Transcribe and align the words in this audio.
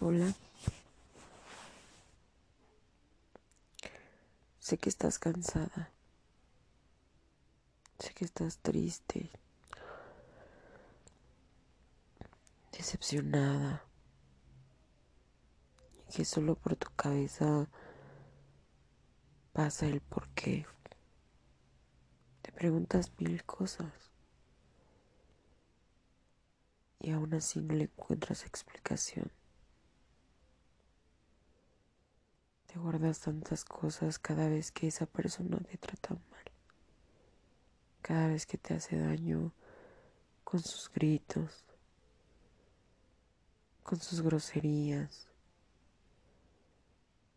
Hola. 0.00 0.32
Sé 4.60 4.78
que 4.78 4.88
estás 4.88 5.18
cansada. 5.18 5.90
Sé 7.98 8.14
que 8.14 8.24
estás 8.24 8.58
triste. 8.58 9.28
Decepcionada. 12.70 13.84
Y 16.08 16.12
que 16.12 16.24
solo 16.24 16.54
por 16.54 16.76
tu 16.76 16.94
cabeza 16.94 17.66
pasa 19.52 19.86
el 19.86 20.00
por 20.00 20.28
qué. 20.28 20.64
Te 22.42 22.52
preguntas 22.52 23.10
mil 23.18 23.44
cosas. 23.44 24.12
Y 27.00 27.10
aún 27.10 27.34
así 27.34 27.60
no 27.60 27.74
le 27.74 27.84
encuentras 27.84 28.44
explicación. 28.44 29.37
Guardas 32.80 33.18
tantas 33.18 33.64
cosas 33.64 34.20
cada 34.20 34.48
vez 34.48 34.70
que 34.70 34.86
esa 34.86 35.04
persona 35.04 35.58
te 35.58 35.76
trata 35.78 36.14
mal. 36.14 36.44
Cada 38.02 38.28
vez 38.28 38.46
que 38.46 38.56
te 38.56 38.74
hace 38.74 38.96
daño 38.96 39.52
con 40.44 40.60
sus 40.60 40.88
gritos, 40.88 41.64
con 43.82 44.00
sus 44.00 44.22
groserías, 44.22 45.26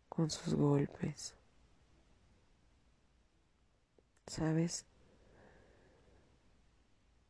con 0.09 0.30
sus 0.30 0.54
golpes. 0.54 1.34
¿Sabes? 4.27 4.85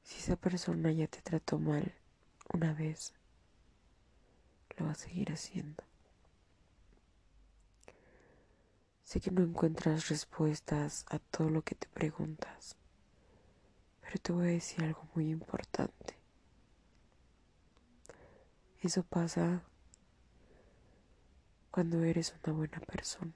Si 0.04 0.20
esa 0.20 0.36
persona 0.36 0.92
ya 0.92 1.08
te 1.08 1.22
trató 1.22 1.58
mal 1.58 1.96
una 2.54 2.74
vez, 2.74 3.14
lo 4.78 4.88
va 4.88 4.92
a 4.92 4.96
seguir 4.96 5.32
haciendo. 5.32 5.91
Sé 9.12 9.20
que 9.20 9.30
no 9.30 9.44
encuentras 9.44 10.08
respuestas 10.08 11.06
a 11.10 11.20
todo 11.20 11.50
lo 11.50 11.64
que 11.64 11.76
te 11.76 11.90
preguntas, 11.90 12.78
pero 14.00 14.16
te 14.22 14.32
voy 14.32 14.48
a 14.48 14.52
decir 14.52 14.86
algo 14.86 15.06
muy 15.14 15.30
importante. 15.30 16.16
Eso 18.80 19.04
pasa 19.04 19.64
cuando 21.72 22.02
eres 22.06 22.34
una 22.42 22.54
buena 22.54 22.80
persona, 22.80 23.34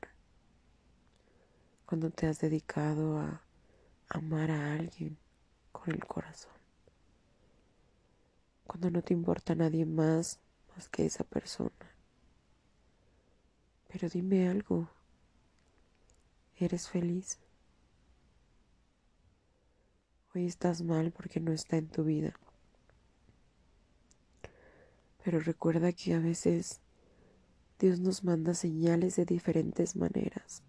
cuando 1.86 2.10
te 2.10 2.28
has 2.28 2.40
dedicado 2.40 3.20
a 3.20 3.42
amar 4.08 4.52
a 4.52 4.76
alguien 4.76 5.18
con 5.74 5.94
el 5.94 6.06
corazón, 6.06 6.54
cuando 8.66 8.90
no 8.92 9.02
te 9.02 9.14
importa 9.14 9.56
nadie 9.56 9.86
más 9.86 10.40
más 10.74 10.88
que 10.88 11.06
esa 11.06 11.26
persona. 11.26 11.92
Pero 13.90 14.08
dime 14.08 14.48
algo. 14.48 14.90
¿Eres 16.58 16.88
feliz? 16.88 17.38
Hoy 20.34 20.46
estás 20.46 20.82
mal 20.82 21.12
porque 21.12 21.42
no 21.42 21.52
está 21.52 21.76
en 21.76 21.90
tu 21.90 22.06
vida. 22.06 22.34
Pero 25.22 25.42
recuerda 25.42 25.92
que 25.92 26.14
a 26.14 26.20
veces 26.20 26.80
Dios 27.78 28.00
nos 28.00 28.24
manda 28.24 28.54
señales 28.54 29.18
de 29.18 29.26
diferentes 29.26 29.98
maneras 29.98 30.64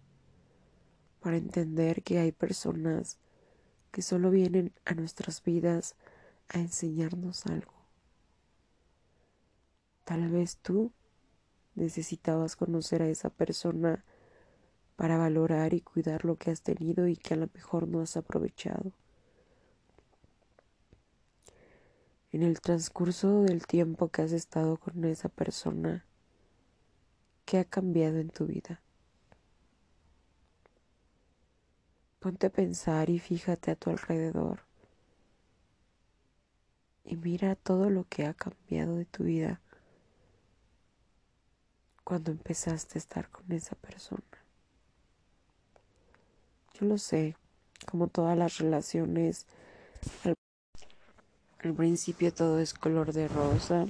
para 1.21 1.37
entender 1.37 2.03
que 2.03 2.19
hay 2.19 2.33
personas 2.33 3.17
que 3.91 4.01
solo 4.01 4.29
vienen 4.29 4.73
a 4.83 4.93
nuestras 4.93 5.41
vidas 5.41 5.95
a 6.49 6.59
enseñarnos 6.59 7.45
algo. 7.45 7.73
Tal 10.03 10.27
vez 10.27 10.57
tú 10.57 10.91
necesitabas 11.75 12.57
conocer 12.57 13.01
a 13.01 13.07
esa 13.07 13.29
persona 13.29 14.03
para 14.97 15.17
valorar 15.17 15.73
y 15.73 15.81
cuidar 15.81 16.25
lo 16.25 16.35
que 16.35 16.51
has 16.51 16.63
tenido 16.63 17.07
y 17.07 17.15
que 17.15 17.35
a 17.35 17.37
lo 17.37 17.47
mejor 17.53 17.87
no 17.87 18.01
has 18.01 18.17
aprovechado. 18.17 18.91
En 22.31 22.43
el 22.43 22.59
transcurso 22.59 23.43
del 23.43 23.65
tiempo 23.65 24.09
que 24.09 24.23
has 24.23 24.33
estado 24.33 24.77
con 24.77 25.05
esa 25.05 25.29
persona, 25.29 26.03
¿qué 27.45 27.59
ha 27.59 27.63
cambiado 27.63 28.17
en 28.17 28.29
tu 28.29 28.47
vida? 28.47 28.81
Ponte 32.19 32.47
a 32.47 32.49
pensar 32.49 33.09
y 33.09 33.19
fíjate 33.19 33.71
a 33.71 33.75
tu 33.75 33.91
alrededor 33.91 34.61
y 37.05 37.15
mira 37.15 37.55
todo 37.55 37.89
lo 37.89 38.03
que 38.09 38.25
ha 38.25 38.33
cambiado 38.33 38.95
de 38.95 39.05
tu 39.05 39.23
vida 39.23 39.61
cuando 42.03 42.31
empezaste 42.31 42.97
a 42.97 42.99
estar 42.99 43.29
con 43.29 43.51
esa 43.51 43.75
persona. 43.75 44.23
Yo 46.79 46.85
lo 46.85 46.99
sé, 46.99 47.35
como 47.89 48.07
todas 48.07 48.37
las 48.37 48.59
relaciones, 48.59 49.47
al, 50.23 51.73
principio 51.73 52.31
todo 52.31 52.59
es 52.59 52.75
color 52.75 53.13
de 53.13 53.27
rosa 53.27 53.87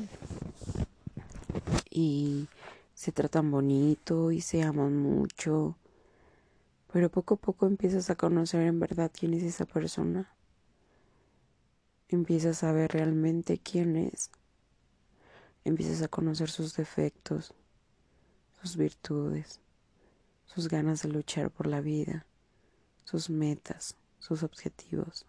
y 1.89 2.47
se 2.93 3.11
tratan 3.11 3.51
bonito 3.51 4.31
y 4.31 4.39
se 4.39 4.63
aman 4.63 4.95
mucho, 4.95 5.75
pero 6.93 7.09
poco 7.09 7.33
a 7.33 7.37
poco 7.37 7.65
empiezas 7.67 8.09
a 8.09 8.15
conocer 8.15 8.61
en 8.61 8.79
verdad 8.79 9.11
quién 9.13 9.33
es 9.33 9.43
esa 9.43 9.65
persona. 9.65 10.33
Empiezas 12.07 12.63
a 12.63 12.71
ver 12.71 12.93
realmente 12.93 13.57
quién 13.57 13.97
es. 13.97 14.31
Empiezas 15.65 16.01
a 16.03 16.07
conocer 16.07 16.49
sus 16.49 16.77
defectos, 16.77 17.53
sus 18.61 18.77
virtudes, 18.77 19.59
sus 20.45 20.69
ganas 20.69 21.01
de 21.01 21.09
luchar 21.09 21.51
por 21.51 21.67
la 21.67 21.81
vida 21.81 22.25
sus 23.07 23.29
metas, 23.29 23.95
sus 24.19 24.43
objetivos. 24.43 25.25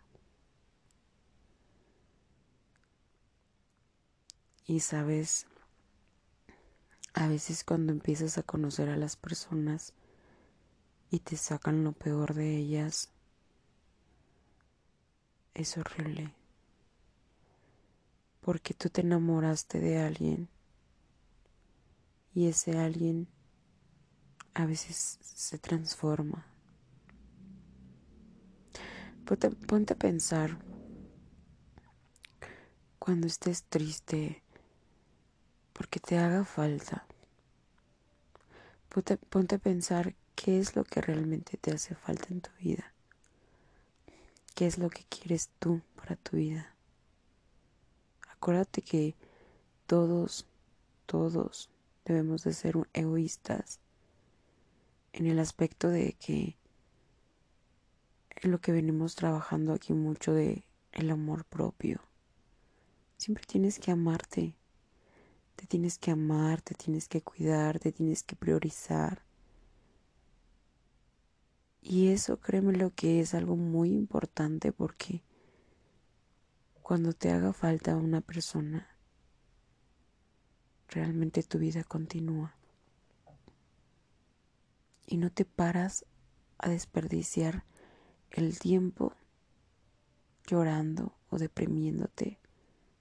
Y 4.66 4.80
sabes, 4.80 5.46
a 7.14 7.28
veces 7.28 7.62
cuando 7.62 7.92
empiezas 7.92 8.36
a 8.36 8.42
conocer 8.42 8.88
a 8.88 8.96
las 8.96 9.14
personas 9.14 9.94
y 11.08 11.20
te 11.20 11.36
sacan 11.36 11.84
lo 11.84 11.92
peor 11.92 12.34
de 12.34 12.56
ellas, 12.56 13.10
es 15.54 15.78
horrible. 15.78 16.34
Porque 18.40 18.74
tú 18.74 18.90
te 18.90 19.02
enamoraste 19.02 19.78
de 19.78 19.98
alguien 19.98 20.48
y 22.34 22.48
ese 22.48 22.76
alguien 22.76 23.28
a 24.54 24.66
veces 24.66 25.20
se 25.22 25.58
transforma 25.58 26.47
Ponte, 29.28 29.92
a 29.92 29.96
pensar 29.98 30.56
cuando 32.98 33.26
estés 33.26 33.62
triste 33.64 34.42
porque 35.74 36.00
te 36.00 36.16
haga 36.16 36.46
falta. 36.46 37.06
Ponte, 38.88 39.18
ponte, 39.18 39.56
a 39.56 39.58
pensar 39.58 40.14
qué 40.34 40.58
es 40.58 40.76
lo 40.76 40.84
que 40.84 41.02
realmente 41.02 41.58
te 41.58 41.72
hace 41.72 41.94
falta 41.94 42.28
en 42.30 42.40
tu 42.40 42.48
vida. 42.58 42.94
¿Qué 44.54 44.66
es 44.66 44.78
lo 44.78 44.88
que 44.88 45.04
quieres 45.04 45.50
tú 45.58 45.82
para 45.94 46.16
tu 46.16 46.38
vida? 46.38 46.74
Acuérdate 48.30 48.80
que 48.80 49.14
todos, 49.86 50.46
todos 51.04 51.68
debemos 52.06 52.44
de 52.44 52.54
ser 52.54 52.76
egoístas 52.94 53.78
en 55.12 55.26
el 55.26 55.38
aspecto 55.38 55.90
de 55.90 56.14
que 56.14 56.56
lo 58.42 58.60
que 58.60 58.72
venimos 58.72 59.14
trabajando 59.14 59.72
aquí 59.72 59.92
mucho 59.92 60.32
de 60.32 60.64
el 60.92 61.10
amor 61.10 61.44
propio. 61.44 62.00
Siempre 63.16 63.44
tienes 63.46 63.78
que 63.78 63.90
amarte. 63.90 64.54
Te 65.56 65.66
tienes 65.66 65.98
que 65.98 66.12
amar, 66.12 66.62
te 66.62 66.74
tienes 66.74 67.08
que 67.08 67.20
cuidar, 67.20 67.80
te 67.80 67.90
tienes 67.90 68.22
que 68.22 68.36
priorizar. 68.36 69.24
Y 71.80 72.08
eso 72.08 72.38
créeme 72.38 72.74
lo 72.74 72.94
que 72.94 73.20
es 73.20 73.34
algo 73.34 73.56
muy 73.56 73.92
importante 73.92 74.72
porque 74.72 75.22
cuando 76.82 77.12
te 77.12 77.32
haga 77.32 77.52
falta 77.52 77.96
una 77.96 78.20
persona, 78.20 78.88
realmente 80.88 81.42
tu 81.42 81.58
vida 81.58 81.82
continúa. 81.82 82.54
Y 85.06 85.16
no 85.16 85.30
te 85.30 85.44
paras 85.44 86.04
a 86.58 86.68
desperdiciar 86.68 87.64
el 88.30 88.58
tiempo 88.58 89.12
llorando 90.46 91.14
o 91.30 91.38
deprimiéndote 91.38 92.38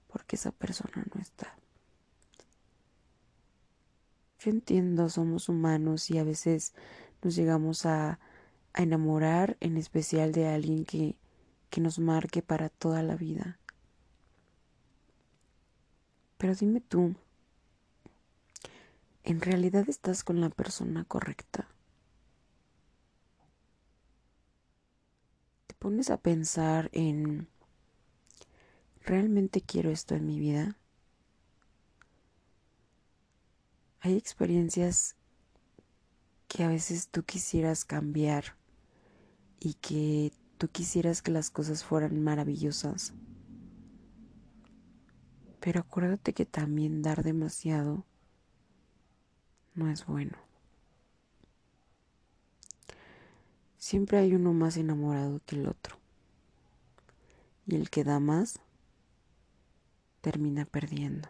porque 0.08 0.36
esa 0.36 0.52
persona 0.52 1.04
no 1.14 1.20
está. 1.20 1.56
Yo 4.40 4.50
entiendo, 4.50 5.08
somos 5.08 5.48
humanos 5.48 6.10
y 6.10 6.18
a 6.18 6.24
veces 6.24 6.74
nos 7.22 7.34
llegamos 7.34 7.86
a, 7.86 8.18
enamorar, 8.74 9.56
en 9.58 9.76
especial 9.76 10.30
de 10.30 10.46
alguien 10.46 10.84
que, 10.84 11.16
que 11.68 11.80
nos 11.80 11.98
marque 11.98 12.42
para 12.42 12.68
toda 12.68 13.02
la 13.02 13.16
vida. 13.16 13.58
Pero 16.36 16.54
dime 16.54 16.80
tú, 16.80 17.16
¿En 19.28 19.42
realidad 19.42 19.84
estás 19.90 20.24
con 20.24 20.40
la 20.40 20.48
persona 20.48 21.04
correcta? 21.04 21.68
Pones 25.78 26.10
a 26.10 26.16
pensar 26.16 26.90
en, 26.92 27.48
¿realmente 29.04 29.60
quiero 29.60 29.90
esto 29.90 30.14
en 30.14 30.26
mi 30.26 30.38
vida? 30.38 30.76
Hay 34.00 34.16
experiencias 34.16 35.16
que 36.46 36.64
a 36.64 36.68
veces 36.68 37.08
tú 37.08 37.24
quisieras 37.24 37.84
cambiar 37.84 38.56
y 39.60 39.74
que 39.74 40.32
tú 40.56 40.68
quisieras 40.68 41.22
que 41.22 41.30
las 41.30 41.50
cosas 41.50 41.84
fueran 41.84 42.22
maravillosas. 42.22 43.12
Pero 45.60 45.80
acuérdate 45.80 46.32
que 46.32 46.46
también 46.46 47.02
dar 47.02 47.22
demasiado 47.22 48.04
no 49.74 49.90
es 49.90 50.06
bueno. 50.06 50.47
Siempre 53.78 54.18
hay 54.18 54.34
uno 54.34 54.52
más 54.52 54.76
enamorado 54.76 55.40
que 55.46 55.56
el 55.56 55.68
otro. 55.68 55.96
Y 57.66 57.76
el 57.76 57.90
que 57.90 58.02
da 58.04 58.18
más 58.18 58.60
termina 60.20 60.64
perdiendo. 60.64 61.28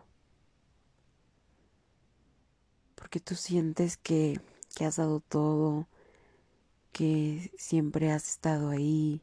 Porque 2.95 3.21
tú 3.21 3.35
sientes 3.35 3.97
que, 3.97 4.41
que 4.75 4.85
has 4.87 4.97
dado 4.97 5.21
todo, 5.21 5.87
que 6.93 7.53
siempre 7.59 8.11
has 8.11 8.29
estado 8.29 8.71
ahí, 8.71 9.21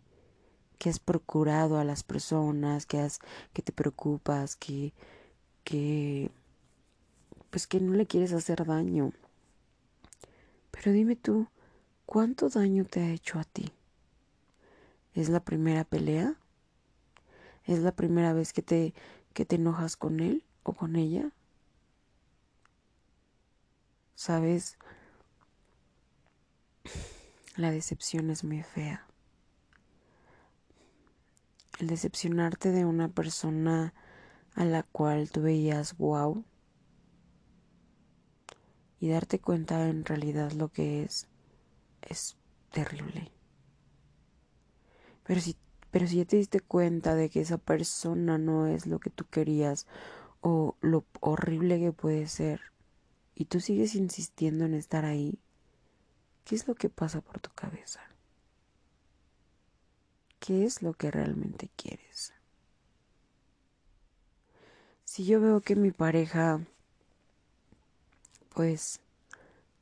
que 0.78 0.90
has 0.90 1.00
procurado 1.00 1.80
a 1.80 1.84
las 1.84 2.04
personas, 2.04 2.86
que 2.86 3.00
has, 3.00 3.20
que 3.54 3.62
te 3.62 3.72
preocupas, 3.72 4.56
que, 4.56 4.94
que, 5.64 6.32
pues 7.50 7.66
que 7.68 7.80
no 7.80 7.94
le 7.94 8.06
quieres 8.06 8.34
hacer 8.34 8.66
daño. 8.66 9.14
Pero 10.72 10.92
dime 10.92 11.16
tú, 11.16 11.48
¿cuánto 12.06 12.50
daño 12.50 12.86
te 12.86 13.02
ha 13.02 13.10
hecho 13.10 13.40
a 13.40 13.44
ti? 13.44 13.72
¿Es 15.14 15.30
la 15.30 15.40
primera 15.40 15.84
pelea? 15.84 16.36
¿Es 17.64 17.80
la 17.80 17.92
primera 17.92 18.34
vez 18.34 18.54
que 18.54 18.62
te, 18.62 18.94
que 19.34 19.46
te 19.46 19.56
enojas 19.56 19.96
con 19.96 20.20
él 20.20 20.44
o 20.64 20.74
con 20.74 20.96
ella? 20.96 21.32
¿Sabes? 24.16 24.78
La 27.56 27.72
decepción 27.72 28.30
es 28.30 28.44
muy 28.44 28.64
fea. 28.64 29.08
El 31.80 31.88
decepcionarte 31.88 32.72
de 32.72 32.86
una 32.86 33.10
persona 33.10 33.94
a 34.54 34.66
la 34.66 34.84
cual 34.84 35.30
tú 35.32 35.42
veías 35.42 35.98
wow 35.98 36.44
y 39.00 39.10
darte 39.10 39.40
cuenta 39.40 39.88
en 39.90 40.06
realidad 40.06 40.52
lo 40.54 40.70
que 40.70 41.04
es 41.04 41.28
es 42.06 42.38
terrible. 42.72 43.32
Pero 45.24 45.42
si, 45.42 45.56
pero 45.92 46.08
si 46.08 46.18
ya 46.18 46.26
te 46.26 46.38
diste 46.38 46.60
cuenta 46.60 47.16
de 47.16 47.30
que 47.30 47.42
esa 47.42 47.58
persona 47.58 48.38
no 48.38 48.68
es 48.68 48.86
lo 48.86 49.00
que 49.00 49.10
tú 49.10 49.26
querías 49.30 49.88
o 50.42 50.76
lo 50.82 51.06
horrible 51.20 51.80
que 51.80 51.92
puede 51.92 52.28
ser 52.28 52.62
y 53.36 53.46
tú 53.46 53.60
sigues 53.60 53.96
insistiendo 53.96 54.66
en 54.66 54.76
estar 54.76 55.06
ahí, 55.06 55.40
¿Qué 56.46 56.54
es 56.54 56.68
lo 56.68 56.76
que 56.76 56.90
pasa 56.90 57.22
por 57.22 57.40
tu 57.40 57.50
cabeza? 57.50 58.02
¿Qué 60.40 60.64
es 60.64 60.84
lo 60.84 60.94
que 60.94 61.10
realmente 61.10 61.72
quieres? 61.76 62.34
Si 65.06 65.26
yo 65.26 65.42
veo 65.42 65.62
que 65.62 65.76
mi 65.76 65.90
pareja, 65.90 66.62
pues, 68.54 69.00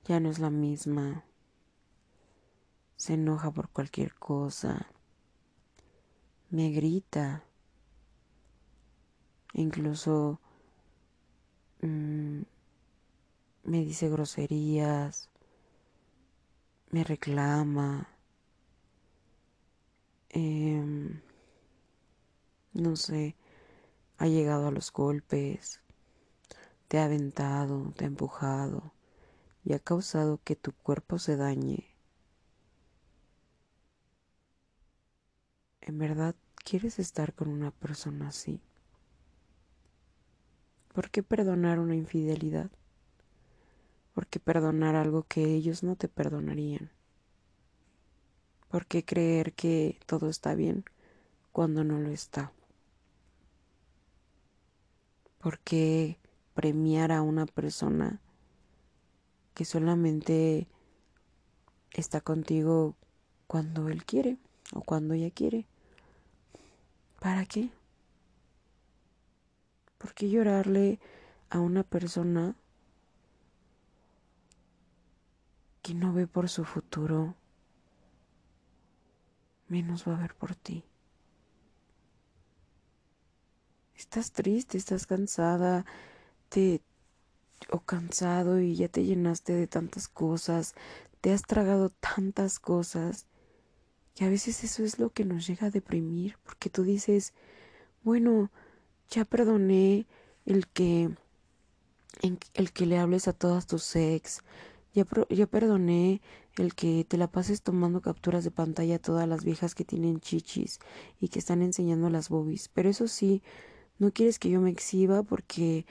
ya 0.05 0.21
no 0.21 0.29
es 0.29 0.39
la 0.39 0.49
misma, 0.49 1.25
se 3.03 3.15
enoja 3.15 3.51
por 3.51 3.67
cualquier 3.67 4.15
cosa, 4.15 4.87
me 6.51 6.71
grita, 6.71 7.43
incluso 9.51 10.39
mmm, 11.81 12.43
me 13.65 13.79
dice 13.83 14.07
groserías, 14.07 15.29
me 16.91 17.03
reclama, 17.03 18.07
eh, 20.29 20.81
no 22.71 22.95
sé, 22.95 23.35
ha 24.17 24.27
llegado 24.27 24.69
a 24.69 24.71
los 24.71 24.93
golpes, 24.93 25.81
te 26.87 26.99
ha 26.99 27.03
aventado, 27.03 27.91
te 27.97 28.05
ha 28.05 28.07
empujado 28.07 28.93
y 29.65 29.73
ha 29.73 29.79
causado 29.79 30.39
que 30.45 30.55
tu 30.55 30.71
cuerpo 30.71 31.19
se 31.19 31.35
dañe. 31.35 31.92
¿En 35.85 35.97
verdad 35.97 36.33
quieres 36.63 36.97
estar 36.97 37.33
con 37.33 37.49
una 37.49 37.71
persona 37.71 38.29
así? 38.29 38.61
¿Por 40.93 41.09
qué 41.09 41.23
perdonar 41.23 41.77
una 41.77 41.93
infidelidad? 41.93 42.71
¿Por 44.13 44.27
qué 44.27 44.39
perdonar 44.39 44.95
algo 44.95 45.23
que 45.23 45.43
ellos 45.43 45.83
no 45.83 45.97
te 45.97 46.07
perdonarían? 46.07 46.89
¿Por 48.69 48.85
qué 48.85 49.03
creer 49.03 49.51
que 49.51 49.99
todo 50.05 50.29
está 50.29 50.55
bien 50.55 50.85
cuando 51.51 51.83
no 51.83 51.99
lo 51.99 52.11
está? 52.11 52.53
¿Por 55.37 55.59
qué 55.59 56.17
premiar 56.53 57.11
a 57.11 57.21
una 57.21 57.45
persona 57.45 58.21
que 59.53 59.65
solamente 59.65 60.69
está 61.91 62.21
contigo 62.21 62.95
cuando 63.47 63.89
él 63.89 64.05
quiere 64.05 64.37
o 64.71 64.81
cuando 64.81 65.13
ella 65.13 65.29
quiere? 65.29 65.67
¿Para 67.23 67.45
qué? 67.45 67.69
¿Por 69.97 70.13
qué 70.13 70.29
llorarle 70.29 70.99
a 71.49 71.59
una 71.59 71.83
persona 71.83 72.53
que 75.81 75.93
no 75.93 76.11
ve 76.11 76.27
por 76.27 76.49
su 76.49 76.65
futuro, 76.65 77.35
menos 79.69 80.05
va 80.05 80.17
a 80.17 80.21
ver 80.21 80.35
por 80.35 80.53
ti. 80.55 80.83
Estás 83.95 84.33
triste, 84.33 84.77
estás 84.77 85.07
cansada, 85.07 85.85
te 86.49 86.81
o 87.69 87.79
cansado 87.79 88.59
y 88.59 88.75
ya 88.75 88.89
te 88.89 89.05
llenaste 89.05 89.53
de 89.53 89.67
tantas 89.67 90.09
cosas, 90.09 90.73
te 91.21 91.31
has 91.31 91.43
tragado 91.43 91.89
tantas 91.89 92.59
cosas, 92.59 93.27
que 94.15 94.25
a 94.25 94.29
veces 94.29 94.63
eso 94.63 94.83
es 94.83 94.99
lo 94.99 95.09
que 95.11 95.25
nos 95.25 95.47
llega 95.47 95.67
a 95.67 95.71
deprimir, 95.71 96.37
porque 96.43 96.69
tú 96.69 96.83
dices, 96.83 97.33
bueno, 98.03 98.51
ya 99.09 99.25
perdoné 99.25 100.07
el 100.45 100.67
que 100.67 101.09
el 102.53 102.71
que 102.71 102.85
le 102.85 102.99
hables 102.99 103.27
a 103.27 103.33
todas 103.33 103.65
tus 103.65 103.95
ex, 103.95 104.43
ya, 104.93 105.05
perdoné 105.47 106.21
el 106.57 106.75
que 106.75 107.03
te 107.07 107.17
la 107.17 107.31
pases 107.31 107.63
tomando 107.63 108.01
capturas 108.01 108.43
de 108.43 108.51
pantalla 108.51 108.95
a 108.97 108.99
todas 108.99 109.27
las 109.27 109.43
viejas 109.43 109.73
que 109.73 109.85
tienen 109.85 110.19
chichis 110.19 110.79
y 111.19 111.29
que 111.29 111.39
están 111.39 111.63
enseñando 111.63 112.09
las 112.09 112.29
bobbies. 112.29 112.69
Pero 112.69 112.89
eso 112.89 113.07
sí, 113.07 113.41
no 113.97 114.11
quieres 114.11 114.37
que 114.37 114.49
yo 114.49 114.61
me 114.61 114.69
exhiba 114.69 115.23
porque, 115.23 115.85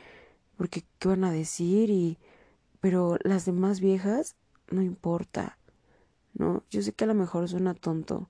porque 0.57 0.85
qué 1.01 1.09
van 1.09 1.25
a 1.25 1.33
decir 1.33 1.91
y, 1.91 2.19
pero 2.81 3.19
las 3.25 3.45
demás 3.45 3.81
viejas 3.81 4.37
no 4.71 4.83
importa, 4.83 5.59
¿no? 6.35 6.63
Yo 6.71 6.83
sé 6.83 6.93
que 6.93 7.05
a 7.05 7.07
lo 7.07 7.15
mejor 7.15 7.49
suena 7.49 7.75
tonto, 7.75 8.29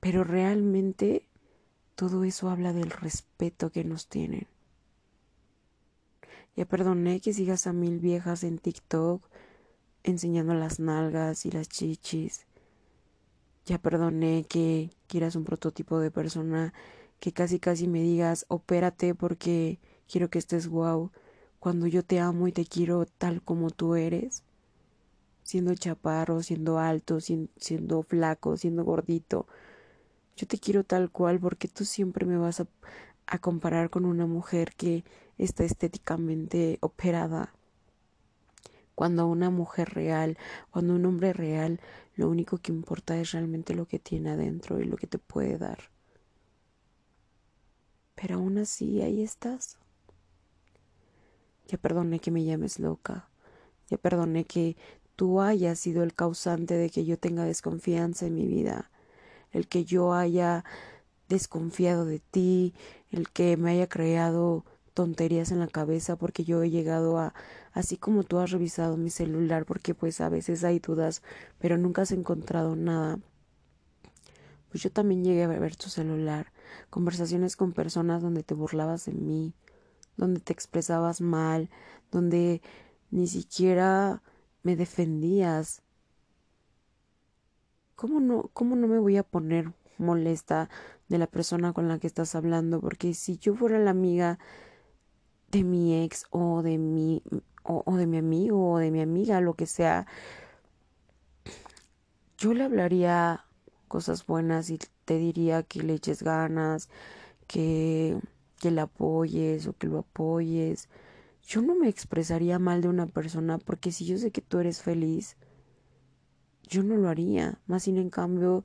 pero 0.00 0.24
realmente 0.24 1.26
todo 1.94 2.24
eso 2.24 2.50
habla 2.50 2.72
del 2.72 2.90
respeto 2.90 3.70
que 3.70 3.84
nos 3.84 4.06
tienen. 4.06 4.46
Ya 6.56 6.64
perdoné 6.64 7.20
que 7.20 7.32
sigas 7.32 7.66
a 7.66 7.72
mil 7.72 7.98
viejas 7.98 8.44
en 8.44 8.58
TikTok 8.58 9.22
enseñando 10.04 10.54
las 10.54 10.78
nalgas 10.80 11.44
y 11.44 11.50
las 11.50 11.68
chichis. 11.68 12.46
Ya 13.66 13.78
perdoné 13.78 14.44
que 14.48 14.90
quieras 15.06 15.36
un 15.36 15.44
prototipo 15.44 15.98
de 15.98 16.10
persona 16.10 16.72
que 17.18 17.32
casi 17.32 17.58
casi 17.58 17.88
me 17.88 18.00
digas, 18.00 18.46
opérate 18.48 19.14
porque 19.14 19.80
quiero 20.08 20.30
que 20.30 20.38
estés 20.38 20.68
guau, 20.68 21.10
cuando 21.58 21.86
yo 21.86 22.04
te 22.04 22.20
amo 22.20 22.46
y 22.46 22.52
te 22.52 22.64
quiero 22.64 23.06
tal 23.06 23.42
como 23.42 23.70
tú 23.70 23.96
eres, 23.96 24.44
siendo 25.46 25.72
chaparro, 25.76 26.42
siendo 26.42 26.80
alto, 26.80 27.20
siendo 27.20 28.02
flaco, 28.02 28.56
siendo 28.56 28.84
gordito. 28.84 29.46
Yo 30.36 30.48
te 30.48 30.58
quiero 30.58 30.82
tal 30.82 31.08
cual 31.12 31.38
porque 31.38 31.68
tú 31.68 31.84
siempre 31.84 32.26
me 32.26 32.36
vas 32.36 32.60
a, 32.60 33.38
comparar 33.38 33.88
con 33.88 34.06
una 34.06 34.26
mujer 34.26 34.74
que 34.76 35.04
está 35.38 35.62
estéticamente 35.62 36.78
operada. 36.80 37.54
Cuando 38.96 39.28
una 39.28 39.50
mujer 39.50 39.90
real, 39.90 40.36
cuando 40.70 40.94
un 40.94 41.06
hombre 41.06 41.32
real, 41.32 41.80
lo 42.16 42.28
único 42.28 42.58
que 42.58 42.72
importa 42.72 43.16
es 43.16 43.30
realmente 43.30 43.72
lo 43.72 43.86
que 43.86 44.00
tiene 44.00 44.30
adentro 44.30 44.80
y 44.80 44.84
lo 44.84 44.96
que 44.96 45.06
te 45.06 45.18
puede 45.18 45.58
dar. 45.58 45.78
Pero 48.16 48.36
aún 48.36 48.58
así 48.58 49.00
ahí 49.00 49.22
estás. 49.22 49.78
Ya 51.68 51.78
perdoné 51.78 52.18
que 52.18 52.32
me 52.32 52.42
llames 52.42 52.80
loca. 52.80 53.28
Ya 53.88 53.96
perdoné 53.96 54.44
que 54.44 54.76
tú 55.16 55.40
hayas 55.40 55.78
sido 55.78 56.02
el 56.02 56.14
causante 56.14 56.74
de 56.74 56.90
que 56.90 57.04
yo 57.04 57.18
tenga 57.18 57.44
desconfianza 57.44 58.26
en 58.26 58.34
mi 58.34 58.46
vida. 58.46 58.90
El 59.50 59.66
que 59.66 59.84
yo 59.84 60.12
haya 60.12 60.64
desconfiado 61.28 62.04
de 62.04 62.20
ti, 62.20 62.74
el 63.10 63.30
que 63.30 63.56
me 63.56 63.70
haya 63.70 63.88
creado 63.88 64.64
tonterías 64.94 65.50
en 65.50 65.58
la 65.58 65.66
cabeza 65.66 66.16
porque 66.16 66.44
yo 66.44 66.62
he 66.62 66.70
llegado 66.70 67.18
a, 67.18 67.34
así 67.72 67.96
como 67.96 68.22
tú 68.22 68.38
has 68.38 68.50
revisado 68.50 68.96
mi 68.96 69.10
celular, 69.10 69.66
porque 69.66 69.94
pues 69.94 70.20
a 70.20 70.28
veces 70.28 70.64
hay 70.64 70.78
dudas, 70.78 71.22
pero 71.58 71.76
nunca 71.76 72.02
has 72.02 72.12
encontrado 72.12 72.76
nada. 72.76 73.18
Pues 74.70 74.82
yo 74.82 74.90
también 74.90 75.24
llegué 75.24 75.44
a 75.44 75.48
ver 75.48 75.76
tu 75.76 75.88
celular, 75.88 76.52
conversaciones 76.90 77.56
con 77.56 77.72
personas 77.72 78.22
donde 78.22 78.42
te 78.42 78.54
burlabas 78.54 79.06
de 79.06 79.12
mí, 79.12 79.54
donde 80.16 80.40
te 80.40 80.52
expresabas 80.52 81.20
mal, 81.20 81.70
donde 82.10 82.62
ni 83.10 83.26
siquiera 83.26 84.22
me 84.66 84.74
defendías. 84.74 85.80
¿Cómo 87.94 88.18
no, 88.18 88.50
cómo 88.52 88.74
no 88.74 88.88
me 88.88 88.98
voy 88.98 89.16
a 89.16 89.22
poner 89.22 89.72
molesta 89.96 90.68
de 91.08 91.18
la 91.18 91.28
persona 91.28 91.72
con 91.72 91.86
la 91.86 92.00
que 92.00 92.08
estás 92.08 92.34
hablando? 92.34 92.80
Porque 92.80 93.14
si 93.14 93.38
yo 93.38 93.54
fuera 93.54 93.78
la 93.78 93.92
amiga 93.92 94.40
de 95.52 95.62
mi 95.62 96.02
ex 96.02 96.24
o 96.30 96.62
de 96.62 96.78
mi 96.78 97.22
o, 97.62 97.96
de 97.96 98.06
mi 98.08 98.18
amigo 98.18 98.72
o 98.72 98.78
de 98.78 98.90
mi 98.90 99.00
amiga, 99.00 99.40
lo 99.40 99.54
que 99.54 99.66
sea, 99.66 100.08
yo 102.36 102.52
le 102.52 102.64
hablaría 102.64 103.44
cosas 103.86 104.26
buenas 104.26 104.70
y 104.70 104.80
te 105.04 105.16
diría 105.16 105.62
que 105.62 105.84
le 105.84 105.94
eches 105.94 106.24
ganas, 106.24 106.88
que, 107.46 108.18
que 108.58 108.72
le 108.72 108.80
apoyes 108.80 109.68
o 109.68 109.74
que 109.74 109.86
lo 109.86 110.00
apoyes. 110.00 110.88
Yo 111.46 111.62
no 111.62 111.76
me 111.76 111.88
expresaría 111.88 112.58
mal 112.58 112.82
de 112.82 112.88
una 112.88 113.06
persona 113.06 113.58
porque 113.58 113.92
si 113.92 114.04
yo 114.04 114.18
sé 114.18 114.32
que 114.32 114.40
tú 114.40 114.58
eres 114.58 114.82
feliz, 114.82 115.36
yo 116.68 116.82
no 116.82 116.96
lo 116.96 117.08
haría. 117.08 117.60
Más 117.68 117.84
sin 117.84 117.98
en 117.98 118.10
cambio, 118.10 118.64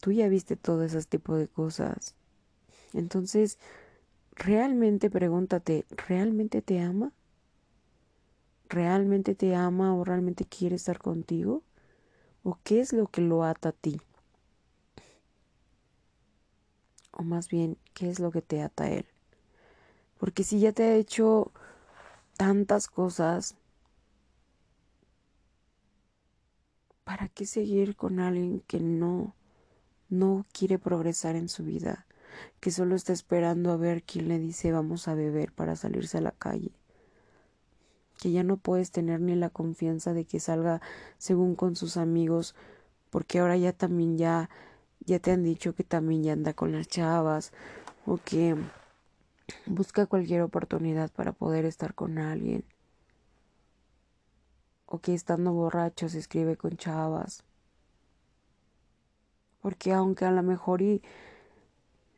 tú 0.00 0.10
ya 0.10 0.28
viste 0.28 0.56
todo 0.56 0.82
ese 0.82 1.00
tipo 1.04 1.36
de 1.36 1.46
cosas. 1.46 2.16
Entonces, 2.92 3.58
realmente 4.34 5.10
pregúntate, 5.10 5.86
¿realmente 6.08 6.60
te 6.60 6.80
ama? 6.80 7.12
¿Realmente 8.68 9.36
te 9.36 9.54
ama 9.54 9.94
o 9.94 10.02
realmente 10.02 10.44
quiere 10.44 10.74
estar 10.74 10.98
contigo? 10.98 11.62
¿O 12.42 12.58
qué 12.64 12.80
es 12.80 12.92
lo 12.92 13.06
que 13.06 13.20
lo 13.20 13.44
ata 13.44 13.68
a 13.68 13.72
ti? 13.72 14.00
O 17.12 17.22
más 17.22 17.48
bien, 17.48 17.78
¿qué 17.94 18.10
es 18.10 18.18
lo 18.18 18.32
que 18.32 18.42
te 18.42 18.60
ata 18.60 18.84
a 18.84 18.90
él? 18.90 19.06
Porque 20.18 20.42
si 20.42 20.58
ya 20.58 20.72
te 20.72 20.82
ha 20.82 20.94
hecho 20.94 21.52
tantas 22.36 22.88
cosas, 22.88 23.56
¿para 27.04 27.28
qué 27.28 27.46
seguir 27.46 27.96
con 27.96 28.20
alguien 28.20 28.60
que 28.66 28.80
no, 28.80 29.34
no 30.08 30.46
quiere 30.52 30.78
progresar 30.78 31.36
en 31.36 31.48
su 31.48 31.64
vida? 31.64 32.06
Que 32.60 32.70
solo 32.70 32.94
está 32.94 33.12
esperando 33.12 33.72
a 33.72 33.76
ver 33.76 34.02
quién 34.02 34.28
le 34.28 34.38
dice 34.38 34.72
vamos 34.72 35.08
a 35.08 35.14
beber 35.14 35.52
para 35.52 35.76
salirse 35.76 36.18
a 36.18 36.22
la 36.22 36.32
calle. 36.32 36.72
Que 38.18 38.32
ya 38.32 38.42
no 38.42 38.56
puedes 38.56 38.90
tener 38.90 39.20
ni 39.20 39.34
la 39.34 39.50
confianza 39.50 40.12
de 40.12 40.24
que 40.24 40.40
salga 40.40 40.80
según 41.18 41.54
con 41.54 41.76
sus 41.76 41.96
amigos, 41.96 42.54
porque 43.10 43.38
ahora 43.38 43.56
ya 43.56 43.72
también 43.72 44.18
ya 44.18 44.50
ya 45.04 45.20
te 45.20 45.30
han 45.30 45.44
dicho 45.44 45.74
que 45.74 45.84
también 45.84 46.22
ya 46.24 46.32
anda 46.32 46.52
con 46.52 46.72
las 46.72 46.88
chavas 46.88 47.52
o 48.06 48.18
que 48.18 48.56
busca 49.66 50.06
cualquier 50.06 50.42
oportunidad 50.42 51.10
para 51.10 51.32
poder 51.32 51.64
estar 51.64 51.94
con 51.94 52.18
alguien 52.18 52.64
o 54.86 54.98
que 54.98 55.14
estando 55.14 55.52
borracho 55.52 56.08
se 56.08 56.18
escribe 56.18 56.56
con 56.56 56.76
chavas 56.76 57.44
porque 59.60 59.92
aunque 59.92 60.24
a 60.24 60.30
lo 60.30 60.42
mejor 60.42 60.82
y 60.82 61.02